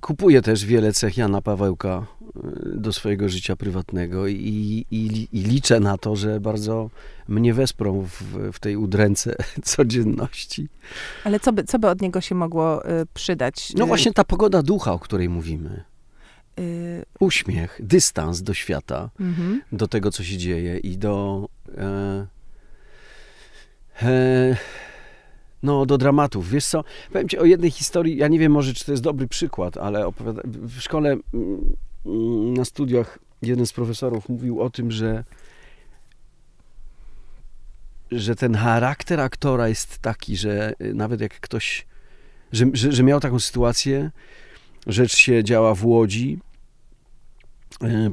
[0.00, 5.80] kupuję też wiele cech Jana Pawełka y, do swojego życia prywatnego i, i, i liczę
[5.80, 6.90] na to, że bardzo
[7.28, 10.68] mnie wesprą w, w tej udręce codzienności.
[11.24, 13.74] Ale co by, co by od niego się mogło y, przydać?
[13.74, 15.84] No Y, właśnie ta pogoda ducha, o której mówimy.
[16.58, 19.62] y, Uśmiech, dystans do świata, mhm.
[19.72, 21.48] do tego, co się dzieje i do...
[21.78, 22.26] E,
[24.02, 24.56] e,
[25.66, 26.50] no, do dramatów.
[26.50, 29.28] Wiesz co, powiem ci o jednej historii, ja nie wiem może, czy to jest dobry
[29.28, 31.76] przykład, ale opowiada, w szkole mm,
[32.06, 35.24] mm, na studiach jeden z profesorów mówił o tym, że
[38.10, 41.86] że ten charakter aktora jest taki, że y, nawet jak ktoś,
[42.52, 44.10] że, że, że miał taką sytuację,
[44.86, 46.38] rzecz się działa w Łodzi,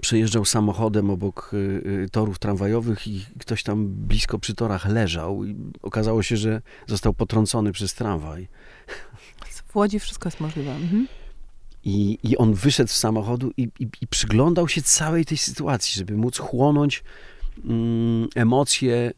[0.02, 5.56] przejeżdżał samochodem obok e, e, torów tramwajowych i ktoś tam blisko przy torach leżał i
[5.82, 8.48] okazało się, że został potrącony przez tramwaj.
[9.74, 10.72] W Łodzi wszystko jest możliwe.
[10.76, 11.08] Mhm.
[11.84, 16.18] I, I on wyszedł z samochodu i, i, i przyglądał się całej tej sytuacji, żeby
[16.18, 17.04] móc chłonąć
[17.66, 19.12] mm, emocje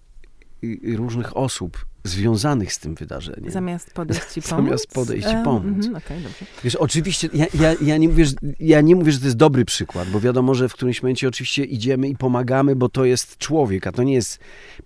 [0.62, 3.52] i- i różnych osób związanych z tym wydarzeniem.
[3.52, 4.66] Zamiast podejść i pomóc?
[4.66, 5.86] Zamiast podejść i pomóc.
[5.86, 6.46] mhm, Okej, dobrze.
[6.64, 9.66] Wiesz, oczywiście, ja, ja, ja, nie mówię, że, ja nie mówię, że to jest dobry
[9.66, 13.88] przykład, bo wiadomo, że w którymś momencie oczywiście idziemy i pomagamy, bo to jest człowiek,
[13.88, 14.40] a to nie jest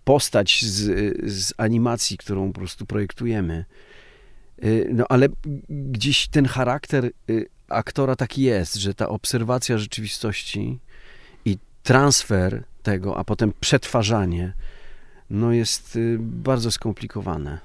[0.04, 0.84] postać z,
[1.32, 3.66] z animacji, którą po prostu projektujemy.
[4.64, 5.28] Y, No ale
[5.70, 10.80] gdzieś ten charakter y, aktora taki jest, że ta obserwacja rzeczywistości
[11.46, 14.54] i transfer tego, a potem przetwarzanie,
[15.30, 17.60] no jest y, bardzo skomplikowane.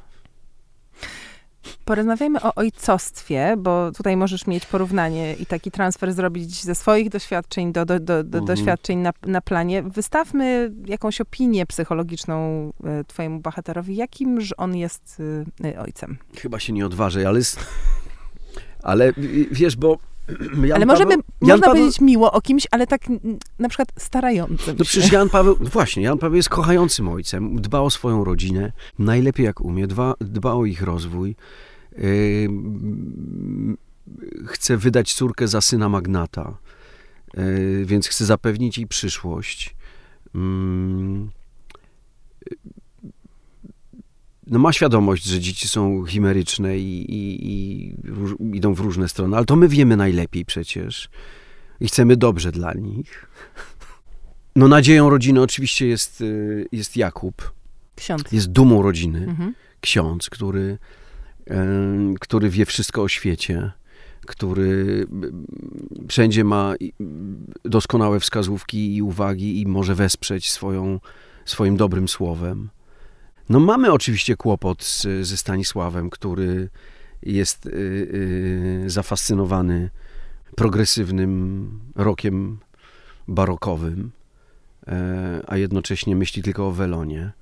[1.85, 7.73] Porozmawiajmy o ojcostwie, bo tutaj możesz mieć porównanie i taki transfer zrobić ze swoich doświadczeń
[7.73, 8.45] do, do, do, do Mhm.
[8.45, 9.83] doświadczeń na, na planie.
[9.83, 13.97] Wystawmy jakąś opinię psychologiczną e, twojemu bohaterowi.
[13.97, 15.23] Jakimż on jest
[15.65, 16.19] e, ojcem?
[16.39, 17.41] Chyba się nie odważę, ale...
[18.83, 19.99] Ale y, wiesz, bo...
[20.29, 23.03] Jan ale możemy, Paweł, można Paweł, powiedzieć miło o kimś, ale tak
[23.59, 27.91] na przykład starającym No przecież Jan Paweł, właśnie, Jan Paweł jest kochającym ojcem, dba o
[27.91, 31.37] swoją rodzinę, najlepiej jak umie, dba, dba o ich rozwój.
[31.99, 32.49] Yy,
[34.47, 36.57] chce wydać córkę za syna magnata,
[37.35, 39.75] yy, więc chce zapewnić jej przyszłość.
[40.35, 41.31] Mm,
[44.47, 49.37] no ma świadomość, że dzieci są chimeryczne i, i, i róż, idą w różne strony,
[49.37, 51.09] ale to my wiemy najlepiej przecież
[51.81, 53.27] i chcemy dobrze dla nich.
[54.57, 57.53] No nadzieją rodziny oczywiście jest, y, jest Jakub,
[57.97, 58.33] Ksiądz.
[58.33, 59.55] jest dumą rodziny, Mhm.
[59.81, 60.79] ksiądz, który,
[61.47, 63.73] em, który wie wszystko o świecie,
[64.27, 65.47] który mm,
[66.09, 66.75] wszędzie ma
[67.65, 71.01] doskonałe wskazówki i uwagi i może wesprzeć swoją,
[71.45, 72.69] swoim dobrym słowem.
[73.49, 76.69] No mamy oczywiście kłopot z, ze Stanisławem, który
[77.23, 79.91] jest y, y, zafascynowany
[80.57, 82.59] progresywnym rokiem
[83.29, 84.11] barokowym,
[84.87, 87.33] e, a jednocześnie myśli tylko o Welonie.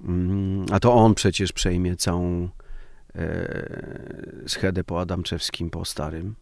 [0.00, 2.48] Mm, A to on przecież przejmie całą
[3.14, 6.34] e, schedę po Adamczewskim, po starym.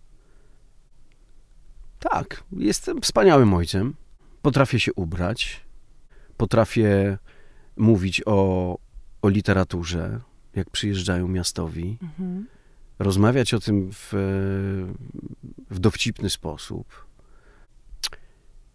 [1.98, 3.94] Tak, jestem wspaniałym ojcem.
[4.42, 5.60] Potrafię się ubrać,
[6.36, 7.18] potrafię
[7.76, 8.78] mówić o,
[9.22, 10.20] o literaturze,
[10.54, 12.46] jak przyjeżdżają miastowi, Mhm.
[12.98, 14.08] rozmawiać o tym w,
[15.70, 17.06] w dowcipny sposób.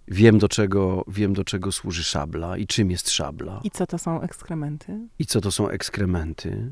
[0.07, 3.61] Wiem do, czego, wiem, do czego służy szabla i czym jest szabla.
[3.63, 4.99] I co to są ekskrementy?
[5.19, 6.71] I co to są ekskrementy.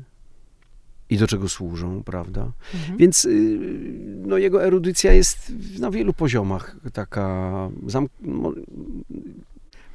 [1.10, 2.52] I do czego służą, prawda?
[2.74, 2.98] Mhm.
[2.98, 3.58] Więc y,
[4.26, 7.52] no, jego erudycja jest na wielu poziomach taka
[7.86, 8.08] zam-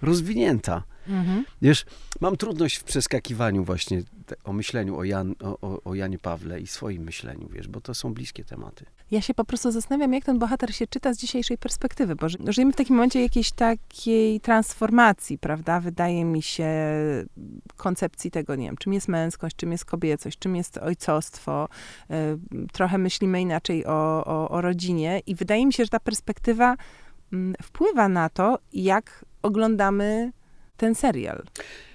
[0.02, 0.84] rozwinięta.
[1.08, 1.46] Mhm.
[1.62, 1.86] Wiesz,
[2.22, 6.68] mam trudność w przeskakiwaniu właśnie te, o myśleniu o, Jan, o, o, Janie Pawle i
[6.68, 8.86] swoim myśleniu, wiesz, bo to są bliskie tematy.
[9.12, 12.38] Ja się po prostu zastanawiam, jak ten bohater się czyta z dzisiejszej perspektywy, bo ży-
[12.48, 15.80] żyjemy w takim momencie jakiejś takiej transformacji, prawda?
[15.80, 16.70] Wydaje mi się
[17.78, 21.68] koncepcji tego, nie wiem, czym jest męskość, czym jest kobiecość, czym jest ojcostwo.
[22.12, 22.16] Y,
[22.74, 26.76] Trochę myślimy inaczej o, o, o rodzinie i wydaje mi się, że ta perspektywa
[27.34, 30.32] mm, wpływa na to, jak oglądamy
[30.78, 31.44] ten serial.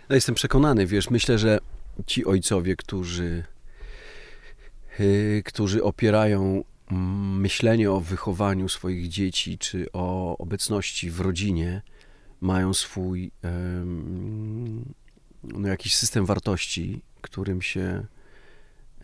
[0.08, 1.58] No, jestem przekonany, wiesz, myślę, że
[2.06, 3.44] ci ojcowie, którzy,
[4.98, 11.82] yy, którzy opierają mm, myślenie o wychowaniu swoich dzieci, czy o obecności w rodzinie,
[12.40, 14.84] mają swój em,
[15.42, 18.06] no, jakiś system wartości, którym się,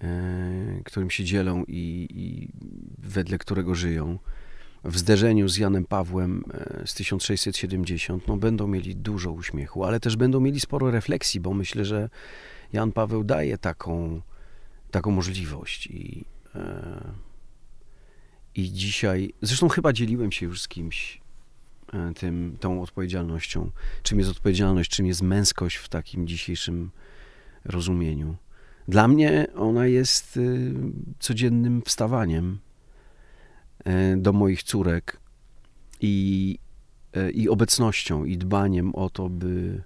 [0.00, 2.48] e, którym się dzielą i, i
[2.98, 4.18] wedle którego żyją.
[4.86, 10.16] W zderzeniu z Janem Pawłem e, z 1670 no, będą mieli dużo uśmiechu, ale też
[10.16, 12.08] będą mieli sporo refleksji, bo myślę, że
[12.72, 14.20] Jan Paweł daje taką,
[14.90, 15.86] taką możliwość.
[15.86, 17.00] I, e,
[18.54, 21.20] I dzisiaj, zresztą chyba dzieliłem się już z kimś
[21.92, 23.70] e, tym, tą odpowiedzialnością.
[24.02, 26.90] Czym jest odpowiedzialność, czym jest męskość w takim dzisiejszym
[27.64, 28.36] rozumieniu.
[28.88, 30.74] Dla mnie ona jest y,
[31.18, 32.58] codziennym wstawaniem
[34.16, 35.20] do moich córek
[36.00, 36.58] i,
[37.12, 39.82] e, i obecnością, i dbaniem o to, by,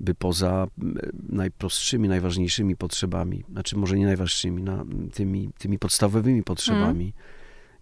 [0.00, 7.12] by poza m, najprostszymi, najważniejszymi potrzebami, znaczy może nie najważniejszymi, na, tymi, tymi podstawowymi potrzebami,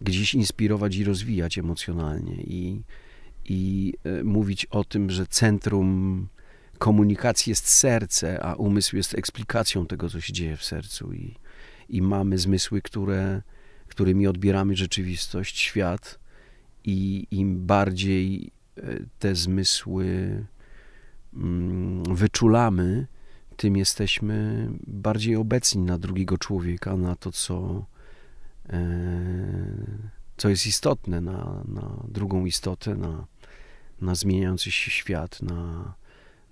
[0.01, 2.83] gdzieś inspirować i rozwijać emocjonalnie i,
[3.45, 6.29] i e, mówić o tym, że centrum
[6.79, 11.35] komunikacji jest serce, a umysł jest eksplikacją tego, co się dzieje w sercu i,
[11.89, 13.43] i mamy zmysły, które,
[13.89, 16.19] którymi odbieramy rzeczywistość, świat
[16.85, 18.83] i im bardziej e,
[19.19, 20.07] te zmysły
[21.35, 23.07] mm, wyczulamy,
[23.57, 27.87] tym jesteśmy bardziej obecni na drugiego człowieka, na to, co,
[28.71, 28.81] e,
[30.37, 33.27] co jest istotne, na, na drugą istotę, na,
[34.01, 35.95] na zmieniający się świat, na,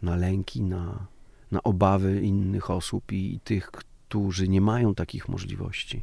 [0.03, 1.07] na lęki, na,
[1.51, 6.03] na obawy innych osób i, i tych, którzy nie mają takich możliwości,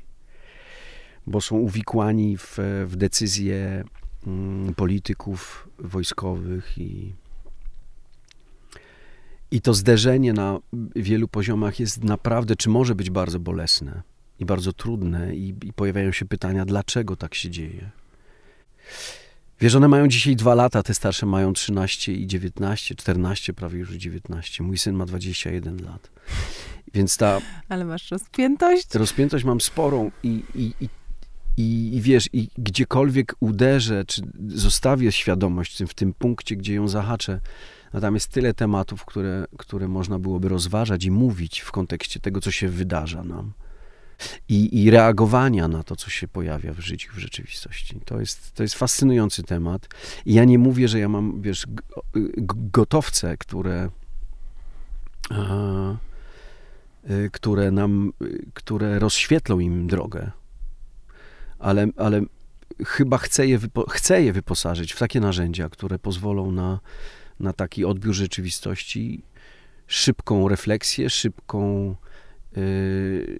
[1.28, 2.58] bo są uwikłani w,
[2.88, 3.84] w decyzje
[4.28, 7.14] mm, polityków wojskowych i,
[9.52, 10.60] i to zderzenie na
[10.96, 14.02] wielu poziomach jest naprawdę, czy może być bardzo bolesne
[14.40, 17.90] i bardzo trudne, i, i pojawiają się pytania, dlaczego tak się dzieje.
[19.60, 23.92] Wiesz, one mają dzisiaj dwa lata, te starsze mają 13 i 19, 14, prawie już
[23.92, 24.64] 19.
[24.64, 26.12] Mój syn ma 21 lat.
[26.94, 28.96] Więc ta Ale masz rozpiętość.
[28.96, 30.90] rozpiętość mam sporą i, i, i,
[31.58, 37.40] i, i wiesz, i gdziekolwiek uderzę, czy zostawię świadomość w tym, punkcie, gdzie ją zahaczę,
[37.94, 42.42] no tam jest tyle tematów, które, które można byłoby rozważać i mówić w kontekście tego,
[42.42, 43.54] co się wydarza nam.
[44.50, 48.00] I, I reagowania na to, co się pojawia w życiu, w rzeczywistości.
[48.06, 49.88] To jest, to jest fascynujący temat.
[50.26, 53.90] I ja nie mówię, że ja mam, wiesz, g- gotowce, które,
[57.10, 60.32] y, które nam, y, które rozświetlą im drogę.
[61.64, 62.22] Ale, ale
[62.86, 66.80] chyba chcę je, wypo, chcę je wyposażyć w takie narzędzia, które pozwolą na,
[67.40, 69.24] na taki odbiór rzeczywistości,
[69.88, 71.96] szybką refleksję, szybką
[72.58, 73.40] y,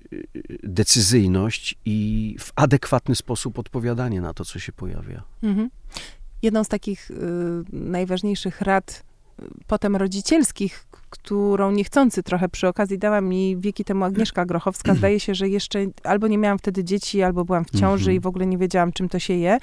[0.64, 5.24] decyzyjność i w adekwatny sposób odpowiadanie na to, co się pojawia.
[5.44, 5.70] Mhm.
[6.42, 7.16] Jedną z takich y,
[7.74, 9.04] najważniejszych rad
[9.40, 14.96] y, potem rodzicielskich, którą niechcący trochę przy okazji dała mi wieki temu Agnieszka Grochowska.
[14.96, 18.18] Zdaje się, że jeszcze albo nie miałam wtedy dzieci, albo byłam w ciąży Mhm.
[18.18, 19.58] i w ogóle nie wiedziałam, czym to się je.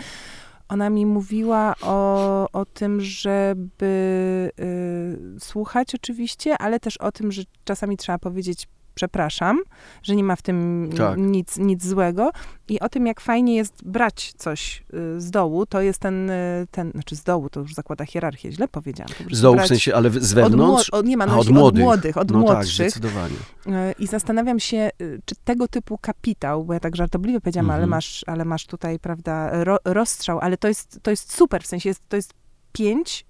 [0.69, 7.43] Ona mi mówiła o, o tym, żeby y, słuchać oczywiście, ale też o tym, że
[7.65, 8.69] czasami trzeba powiedzieć
[9.01, 9.59] przepraszam,
[10.03, 11.19] że nie ma w tym Tak.
[11.19, 12.31] nic, nic złego
[12.69, 16.67] i o tym, jak fajnie jest brać coś y, z dołu, to jest ten, y,
[16.71, 19.13] ten, znaczy z dołu, to już zakłada hierarchię, źle powiedziałam.
[19.33, 20.91] Z dołu w sensie, ale z wewnątrz?
[20.91, 21.85] od, nie ma, A, no, od od, młodych.
[21.85, 22.75] młodych, od no tak, młodszych.
[22.91, 23.35] zdecydowanie.
[23.67, 24.91] Y, I zastanawiam się,
[25.25, 27.91] czy tego typu kapitał, bo ja tak żartobliwie powiedziałam, ale, Mhm.
[27.91, 31.89] masz, ale masz tutaj, prawda, ro, rozstrzał, ale to jest, to jest super, w sensie
[31.89, 32.35] jest, to jest
[32.73, 33.27] pięć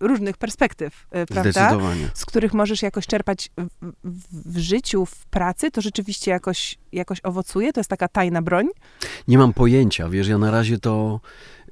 [0.00, 1.78] różnych perspektyw, y, prawda?
[2.14, 7.20] Z których możesz jakoś czerpać w, w, w życiu, w pracy, to rzeczywiście jakoś, jakoś
[7.22, 7.72] owocuje?
[7.72, 8.68] To jest taka tajna broń?
[9.28, 11.20] Nie mam pojęcia, wiesz, ja na razie to,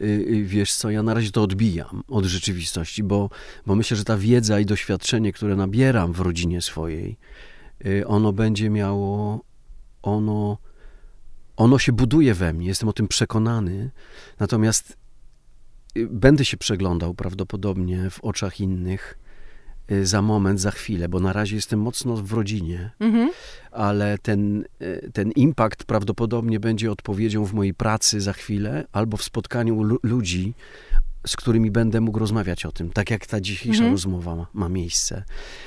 [0.00, 3.30] y, y, wiesz co, ja na razie to odbijam od rzeczywistości, bo,
[3.66, 7.16] bo myślę, że ta wiedza i doświadczenie, które nabieram w rodzinie swojej,
[7.86, 9.40] y, ono będzie miało,
[10.02, 10.58] ono,
[11.56, 13.90] ono się buduje we mnie, jestem o tym przekonany,
[14.40, 15.05] natomiast y,
[16.10, 19.18] będę się przeglądał prawdopodobnie w oczach innych
[19.92, 23.30] y, za moment, za chwilę, bo na razie jestem mocno w rodzinie, Mhm.
[23.70, 29.22] ale ten, y, ten impact prawdopodobnie będzie odpowiedzią w mojej pracy za chwilę albo w
[29.22, 30.54] spotkaniu lu- ludzi,
[31.26, 33.92] z którymi będę mógł rozmawiać o tym, tak jak ta dzisiejsza Mhm.
[33.92, 35.24] rozmowa ma, ma miejsce.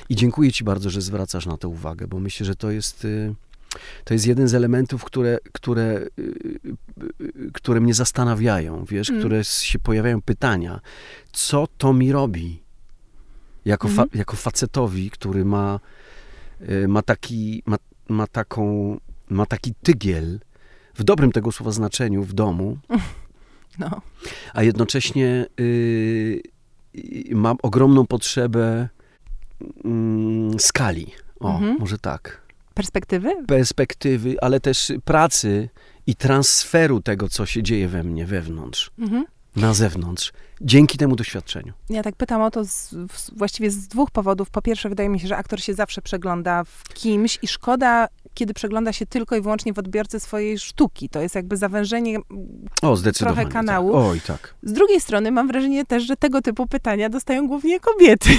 [0.09, 3.35] I dziękuję Ci bardzo, że zwracasz na to uwagę, bo myślę, że to jest, y,
[4.03, 5.84] to jest jeden z elementów, które, które,
[6.19, 6.21] y,
[7.21, 9.21] y, które mnie zastanawiają, wiesz, Mm.
[9.21, 10.79] które się pojawiają pytania,
[11.32, 12.60] co to mi robi
[13.65, 14.10] jako, fa- Mhm.
[14.19, 15.79] jako facetowi, który ma,
[16.69, 17.77] y, ma, taki, ma,
[18.10, 18.97] ma, taką,
[19.29, 20.39] ma taki tygiel,
[20.95, 22.77] w dobrym tego słowa znaczeniu, w domu,
[23.79, 24.01] No.
[24.53, 26.41] a jednocześnie y,
[26.95, 28.89] y, mam ogromną potrzebę
[29.86, 31.12] mm, skali.
[31.39, 31.77] O, Mhm.
[31.79, 32.41] może tak.
[32.73, 33.45] Perspektywy?
[33.47, 35.69] Perspektywy, ale też pracy
[36.08, 39.25] i transferu tego, co się dzieje we mnie wewnątrz, Mhm.
[39.55, 41.73] na zewnątrz, dzięki temu doświadczeniu.
[41.89, 42.95] Ja tak pytam o to z,
[43.36, 44.49] właściwie z dwóch powodów.
[44.49, 48.53] Po pierwsze, wydaje mi się, że aktor się zawsze przegląda w kimś i szkoda, kiedy
[48.53, 51.09] przegląda się tylko i wyłącznie w odbiorcy swojej sztuki.
[51.09, 52.17] To jest jakby zawężenie.
[52.81, 53.35] O, zdecydowanie.
[53.35, 53.93] Trochę kanału.
[53.93, 54.01] Tak.
[54.01, 54.55] Oj, tak.
[54.63, 58.29] Z drugiej strony mam wrażenie też, że tego typu pytania dostają głównie kobiety.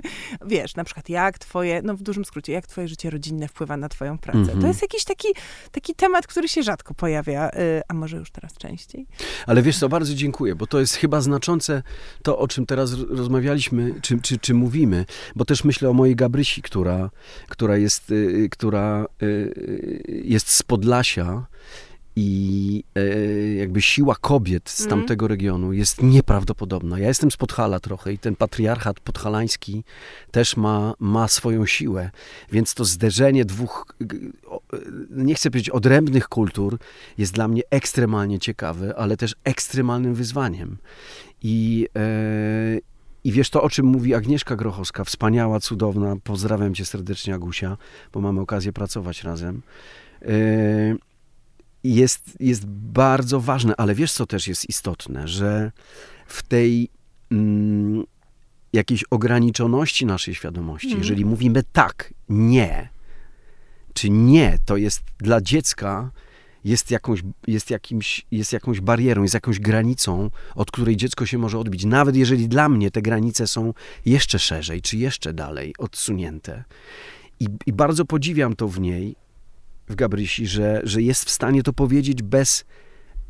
[0.46, 3.88] Wiesz, na przykład jak twoje, no w dużym skrócie, jak twoje życie rodzinne wpływa na
[3.88, 4.38] twoją pracę.
[4.38, 4.60] Mhm.
[4.60, 5.28] To jest jakiś taki,
[5.72, 9.06] taki temat, który się rzadko pojawia, y, a może już teraz częściej.
[9.46, 11.82] Ale wiesz co, bardzo dziękuję, bo to jest chyba znaczące
[12.22, 15.04] to, o czym teraz ro- rozmawialiśmy, czy, czy, czy mówimy,
[15.36, 17.10] bo też myślę o mojej Gabrysi, która,
[17.48, 19.39] która, jest, y, która y,
[20.24, 21.46] jest z Podlasia
[22.16, 25.00] i y, jakby siła kobiet z Mhm.
[25.00, 26.98] tamtego regionu jest nieprawdopodobna.
[26.98, 29.84] Ja jestem z Podhala trochę i ten patriarchat podhalański
[30.30, 32.10] też ma, ma swoją siłę,
[32.52, 34.06] więc to zderzenie dwóch, y,
[35.10, 36.78] nie chcę powiedzieć odrębnych kultur,
[37.18, 40.76] jest dla mnie ekstremalnie ciekawe, ale też ekstremalnym wyzwaniem.
[41.42, 42.00] I, e,
[43.24, 47.76] I wiesz to, o czym mówi Agnieszka Grochowska, wspaniała, cudowna, pozdrawiam cię serdecznie, Agusia,
[48.12, 49.62] bo mamy okazję pracować razem.
[50.22, 50.30] E,
[51.84, 55.72] jest, jest bardzo ważne, ale wiesz, co też jest istotne, że
[56.26, 56.88] w tej
[57.30, 58.04] mm,
[58.72, 61.02] jakiejś ograniczoności naszej świadomości, Mhm.
[61.02, 62.88] jeżeli mówimy tak, nie,
[63.94, 66.10] czy nie, to jest dla dziecka
[66.64, 71.58] jest jakąś, jest, jakimś, jest jakąś barierą, jest jakąś granicą, od której dziecko się może
[71.58, 71.84] odbić.
[71.84, 73.74] Nawet jeżeli dla mnie te granice są
[74.06, 76.64] jeszcze szerzej, czy jeszcze dalej odsunięte.
[77.40, 79.16] I, i bardzo podziwiam to w niej,
[79.88, 82.64] w Gabrysi, że, że jest w stanie to powiedzieć bez,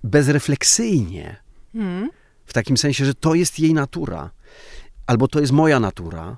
[0.05, 1.37] bezrefleksyjnie.
[1.75, 2.11] Mhm.
[2.47, 4.31] W takim sensie, że to jest jej natura,
[5.07, 6.37] albo to jest moja natura.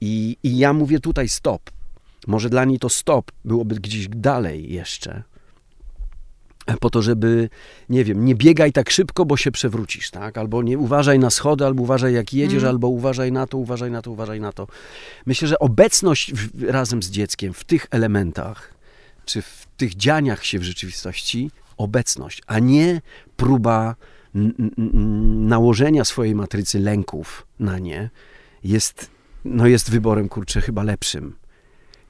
[0.00, 1.70] I, I ja mówię tutaj stop.
[2.26, 5.22] Może dla niej to stop byłoby gdzieś dalej jeszcze.
[6.80, 7.48] Po to, żeby,
[7.88, 10.38] nie wiem, nie biegaj tak szybko, bo się przewrócisz, tak?
[10.38, 12.70] Albo nie uważaj na schody, albo uważaj jak jedziesz, Mm.
[12.74, 14.66] albo uważaj na to, uważaj na to, uważaj na to.
[15.26, 18.74] Myślę, że obecność w, razem z dzieckiem w tych elementach,
[19.24, 23.00] czy w tych dzianiach się w rzeczywistości, obecność, a nie
[23.36, 23.94] próba
[25.54, 28.10] nałożenia swojej matrycy lęków na nie,
[28.64, 29.10] jest,
[29.44, 31.34] no jest wyborem, kurczę, chyba lepszym.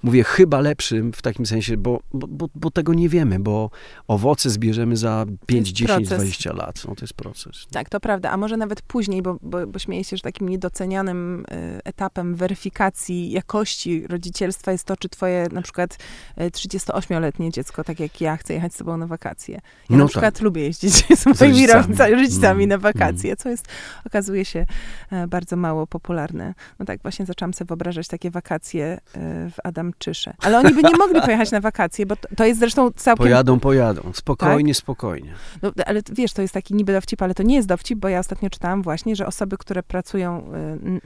[0.03, 3.71] Mówię chyba lepszym w takim sensie, bo, bo, bo, bo tego nie wiemy, bo
[4.09, 6.19] owoce zbierzemy za 5, jest 10, proces.
[6.19, 6.85] 20 lat.
[6.89, 7.67] No to jest proces.
[7.71, 8.31] Tak, to prawda.
[8.31, 13.31] A może nawet później, bo, bo, bo śmieję się, że takim niedocenianym y, etapem weryfikacji
[13.31, 15.99] jakości rodzicielstwa jest to, czy twoje na przykład
[16.41, 19.55] y, 38-letnie dziecko, tak jak ja, chce jechać z tobą na wakacje.
[19.55, 19.61] Ja
[19.91, 20.11] No na tak.
[20.11, 21.73] przykład lubię jeździć z moimi rodzicami.
[21.73, 23.69] rodzicami, rodzicami na Mm, wakacje, co jest,
[24.07, 24.67] okazuje się,
[25.11, 26.55] e, bardzo mało popularne.
[26.79, 29.51] No tak, właśnie zaczęłam sobie wyobrażać takie wakacje e,
[29.93, 30.35] Adamczysze.
[30.39, 33.25] Ale oni by nie mogli pojechać na wakacje, bo to, to jest zresztą całkiem...
[33.25, 34.13] Pojadą, pojadą.
[34.15, 35.33] Spokojnie, spokojnie.
[35.63, 38.19] No, ale wiesz, to jest taki niby dowcip, ale to nie jest dowcip, bo ja
[38.19, 40.53] ostatnio czytałam właśnie, że osoby, które pracują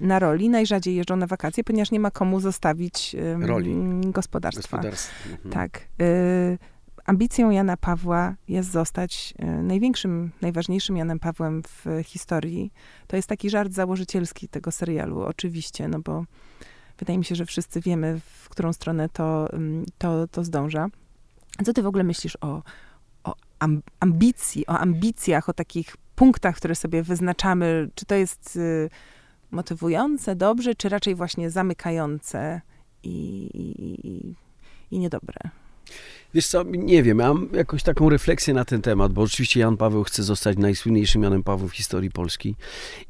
[0.01, 3.77] y, na roli, najrzadziej jeżdżą na wakacje, ponieważ nie ma komu zostawić ym, Roli.
[4.05, 4.77] gospodarstwa.
[4.77, 5.15] Gospodarstwo.
[5.33, 5.51] Mhm.
[5.53, 5.81] Tak.
[6.01, 6.59] Y,
[7.07, 12.73] ambicją Jana Pawła jest zostać y, największym, najważniejszym Janem Pawłem w historii.
[13.07, 16.25] To jest taki żart założycielski tego serialu, oczywiście, no bo
[16.99, 20.87] wydaje mi się, że wszyscy wiemy, w którą stronę to, ym, to, to zdąża.
[21.65, 22.63] Co ty w ogóle myślisz o,
[23.25, 27.91] o am, ambicji, o ambicjach, o takich punktach, które sobie wyznaczamy?
[27.95, 28.91] Czy to jest y,
[29.51, 32.61] Motywujące, dobrze, czy raczej właśnie zamykające
[33.03, 34.35] i, i,
[34.91, 35.37] i niedobre?
[36.35, 40.05] Wiesz co, nie wiem, mam jakąś taką refleksję na ten temat, bo oczywiście Jan Paweł
[40.05, 42.57] chce zostać najsłynniejszym Janem Paweł w historii Polski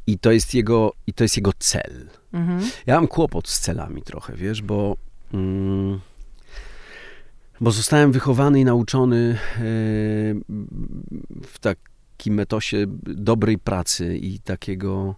[0.06, 2.08] i to jest jego, i to jest jego cel.
[2.32, 2.70] Mhm.
[2.86, 4.96] Ja mam kłopot z celami trochę, wiesz, bo...
[5.34, 6.00] Mm,
[7.60, 9.60] bo zostałem wychowany i nauczony e,
[11.42, 15.14] w takim metosie dobrej pracy i takiego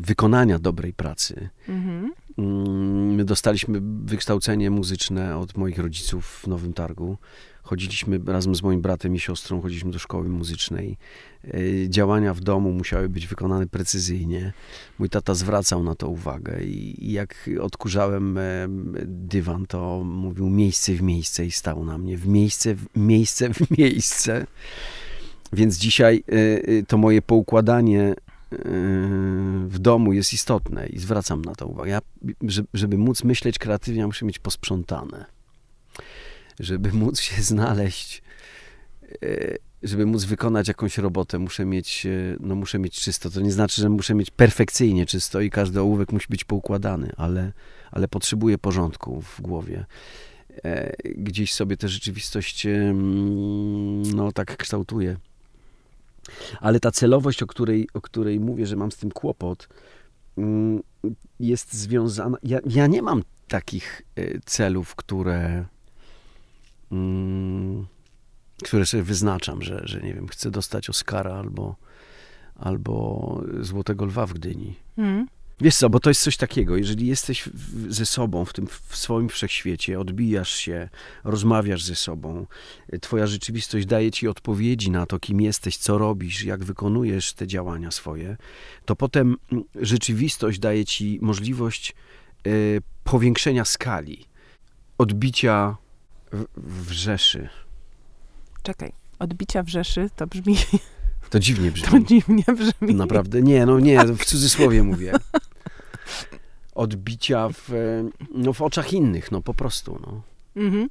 [0.00, 1.48] wykonania dobrej pracy.
[1.68, 2.12] Mhm.
[2.38, 7.16] Mm, my dostaliśmy wykształcenie muzyczne od moich rodziców w Nowym Targu.
[7.62, 10.96] Chodziliśmy razem z moim bratem i siostrą, chodziliśmy do szkoły muzycznej.
[11.44, 14.52] E, działania w domu musiały być wykonane precyzyjnie.
[14.98, 18.42] Mój tata zwracał na to uwagę i jak odkurzałem e,
[19.06, 23.78] dywan, to mówił miejsce w miejsce i stał na mnie w miejsce, w miejsce, w
[23.78, 24.46] miejsce.
[25.52, 28.14] Więc dzisiaj e, to moje poukładanie
[29.68, 31.90] w domu jest istotne i zwracam na to uwagę.
[31.90, 32.00] Ja,
[32.74, 35.24] żeby móc myśleć kreatywnie, ja muszę mieć posprzątane.
[36.60, 38.22] Żeby móc się znaleźć,
[39.22, 43.30] e, żeby móc wykonać jakąś robotę, muszę mieć, e, no muszę mieć czysto.
[43.30, 47.52] To nie znaczy, że muszę mieć perfekcyjnie czysto i każdy ołówek musi być poukładany, ale,
[47.90, 49.84] ale potrzebuję porządku w głowie.
[50.64, 52.66] E, gdzieś sobie tę rzeczywistość
[54.14, 55.16] no tak kształtuję.
[56.60, 59.68] Ale ta celowość, o której, o której mówię, że mam z tym kłopot,
[60.38, 60.82] mm,
[61.40, 62.38] jest związana.
[62.42, 65.64] Ja, ja nie mam takich e, celów, które,
[66.92, 67.86] mm,
[68.64, 71.76] które sobie wyznaczam, że, że nie wiem, chcę dostać Oscara albo,
[72.56, 74.74] albo Złotego Lwa w Gdyni.
[74.98, 75.26] Mm.
[75.60, 77.48] Wiesz co, bo to jest coś takiego, jeżeli jesteś
[77.88, 80.88] ze sobą w tym w swoim wszechświecie, odbijasz się,
[81.24, 82.46] rozmawiasz ze sobą,
[83.00, 87.90] twoja rzeczywistość daje ci odpowiedzi na to, kim jesteś, co robisz, jak wykonujesz te działania
[87.90, 88.36] swoje,
[88.84, 91.94] to potem mm, rzeczywistość daje ci możliwość
[92.46, 94.24] y, powiększenia skali,
[94.98, 95.76] odbicia
[96.32, 96.46] w,
[96.86, 97.48] w Rzeszy.
[98.62, 100.56] Czekaj, odbicia w Rzeszy to brzmi
[101.32, 101.90] to dziwnie brzmi.
[101.90, 102.94] To dziwnie brzmi.
[102.94, 103.42] Naprawdę.
[103.42, 105.12] Nie, no nie, w cudzysłowie mówię.
[106.74, 107.70] Odbicia w,
[108.34, 109.98] no, w oczach innych, no po prostu.
[110.06, 110.22] No.
[110.62, 110.88] Mhm.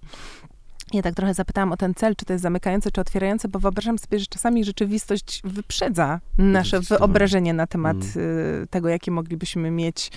[0.94, 4.00] Ja tak trochę zapytałam o ten cel, czy to jest zamykające, czy otwierające, bo wyobrażam
[4.00, 8.68] sobie, że czasami rzeczywistość wyprzedza nasze wyobrażenie na temat mm.
[8.68, 10.12] tego, jakie moglibyśmy mieć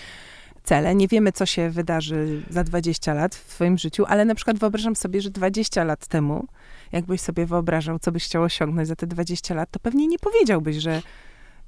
[0.63, 0.95] cele.
[0.95, 4.97] Nie wiemy, co się wydarzy za 20 lat w swoim życiu, ale na przykład wyobrażam
[4.97, 6.47] sobie, że 20 lat temu
[6.95, 10.77] jakbyś sobie wyobrażał, co byś chciał osiągnąć za te 20 lat, to pewnie nie powiedziałbyś,
[10.77, 11.03] że,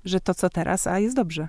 [0.04, 1.48] że to co teraz, a jest dobrze.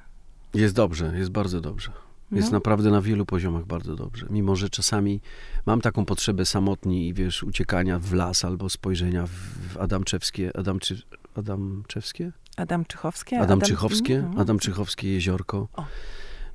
[0.53, 1.91] Jest dobrze, jest bardzo dobrze.
[2.32, 2.57] Jest no.
[2.57, 4.28] naprawdę na wielu poziomach bardzo dobrze.
[4.30, 5.21] Mimo, że czasami
[5.65, 11.01] mam taką potrzebę samotni i wiesz, uciekania w las albo spojrzenia w, Adamczewskie, Adamczy,
[11.36, 12.32] Adamczewskie?
[12.57, 13.39] Adamczychowskie?
[13.39, 15.67] Adamczychowskie, Adam, Adamczychowskie jeziorko.
[15.73, 15.86] O.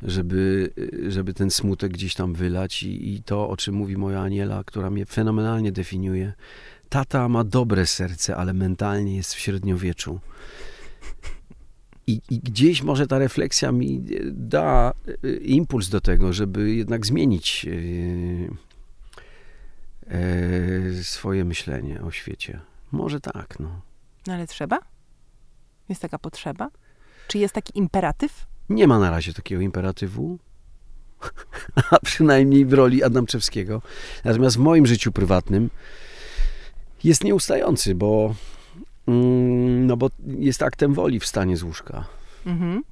[0.02, 0.72] Żeby,
[1.08, 4.90] żeby ten smutek gdzieś tam wylać i, i to, o czym mówi moja Aniela, która
[4.90, 6.32] mnie fenomenalnie definiuje,
[6.93, 10.20] tata ma dobre serce, ale mentalnie jest w średniowieczu.
[12.07, 14.93] I, I, gdzieś może ta refleksja mi da
[15.24, 17.70] e, impuls do tego, żeby jednak zmienić e,
[20.14, 22.61] e, swoje myślenie o świecie.
[22.90, 23.80] Może tak, no.
[24.26, 24.78] No ale trzeba?
[25.88, 26.70] Jest taka potrzeba?
[27.28, 28.47] Czy jest taki imperatyw?
[28.68, 30.38] Nie ma na razie takiego imperatywu.
[31.90, 33.82] A przynajmniej w roli Adamczewskiego.
[34.24, 35.70] Natomiast w moim życiu prywatnym
[37.05, 38.34] jest nieustający, bo,
[39.07, 42.05] mm, no bo jest aktem woli wstanie z łóżka.
[42.46, 42.82] Mhm.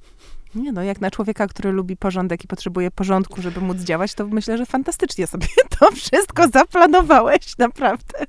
[0.55, 4.27] Nie no, jak na człowieka, który lubi porządek i potrzebuje porządku, żeby móc działać, to
[4.27, 5.47] myślę, że fantastycznie sobie
[5.79, 8.25] to wszystko zaplanowałeś, naprawdę.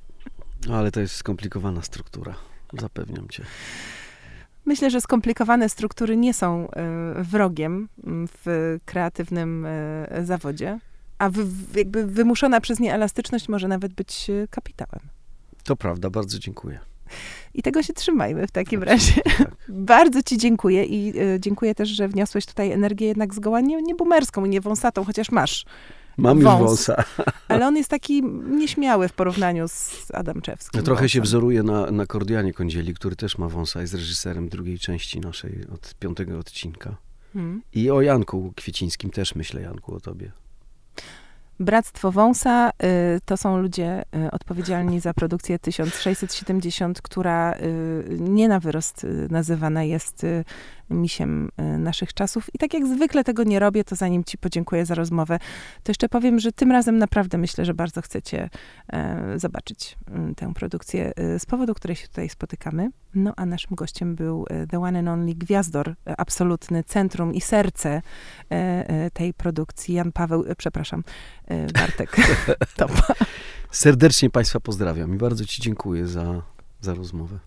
[0.67, 2.35] No, ale to jest skomplikowana struktura,
[2.73, 3.43] zapewniam cię.
[4.65, 7.89] Myślę, że skomplikowane struktury nie są y, wrogiem
[8.43, 10.79] w kreatywnym y, zawodzie,
[11.17, 15.12] a wy, jakby wymuszona przez nie elastyczność może nawet być y, kapitałem.
[15.63, 16.79] To prawda, bardzo dziękuję.
[17.53, 19.21] I tego się trzymajmy w takim razie.
[19.37, 19.55] Tak.
[19.69, 23.95] bardzo ci dziękuję i y, dziękuję też, że wniosłeś tutaj energię jednak zgoła nie, nie
[23.95, 25.65] bumerską, nie wąsatą, chociaż masz
[26.17, 27.03] Mam wąs, już wąsa.
[27.47, 30.77] Ale on jest taki nieśmiały w porównaniu z Adamczewskim.
[30.79, 31.09] Ja trochę wąsem.
[31.09, 35.65] się wzoruje na, na Kordianie Kądzieli, który też ma wąsa, jest reżyserem drugiej części naszej,
[35.73, 36.95] od piątego odcinka.
[37.33, 37.61] Hmm.
[37.73, 40.31] I o Janku Kwiecińskim też myślę, Janku, o tobie.
[41.59, 48.59] Bractwo Wąsa y, to są ludzie y, odpowiedzialni za produkcję 1670, która y, nie na
[48.59, 50.25] wyrost nazywana jest
[50.93, 52.49] misiem y, naszych czasów.
[52.53, 55.39] I tak jak zwykle tego nie robię, to zanim ci podziękuję za rozmowę,
[55.83, 58.49] to jeszcze powiem, że tym razem naprawdę myślę, że bardzo chcecie
[58.93, 59.97] e, zobaczyć
[60.31, 62.89] y, tę produkcję y, z powodu, której się tutaj spotykamy.
[63.15, 68.01] No a naszym gościem był The One and Only Gwiazdor, absolutny centrum i serce
[69.13, 69.95] tej produkcji.
[69.95, 71.03] Jan Paweł, przepraszam,
[71.73, 72.15] Bartek
[72.77, 73.13] Topa.
[73.71, 76.41] Serdecznie Państwa pozdrawiam i bardzo Ci dziękuję za,
[76.81, 77.39] za rozmowę.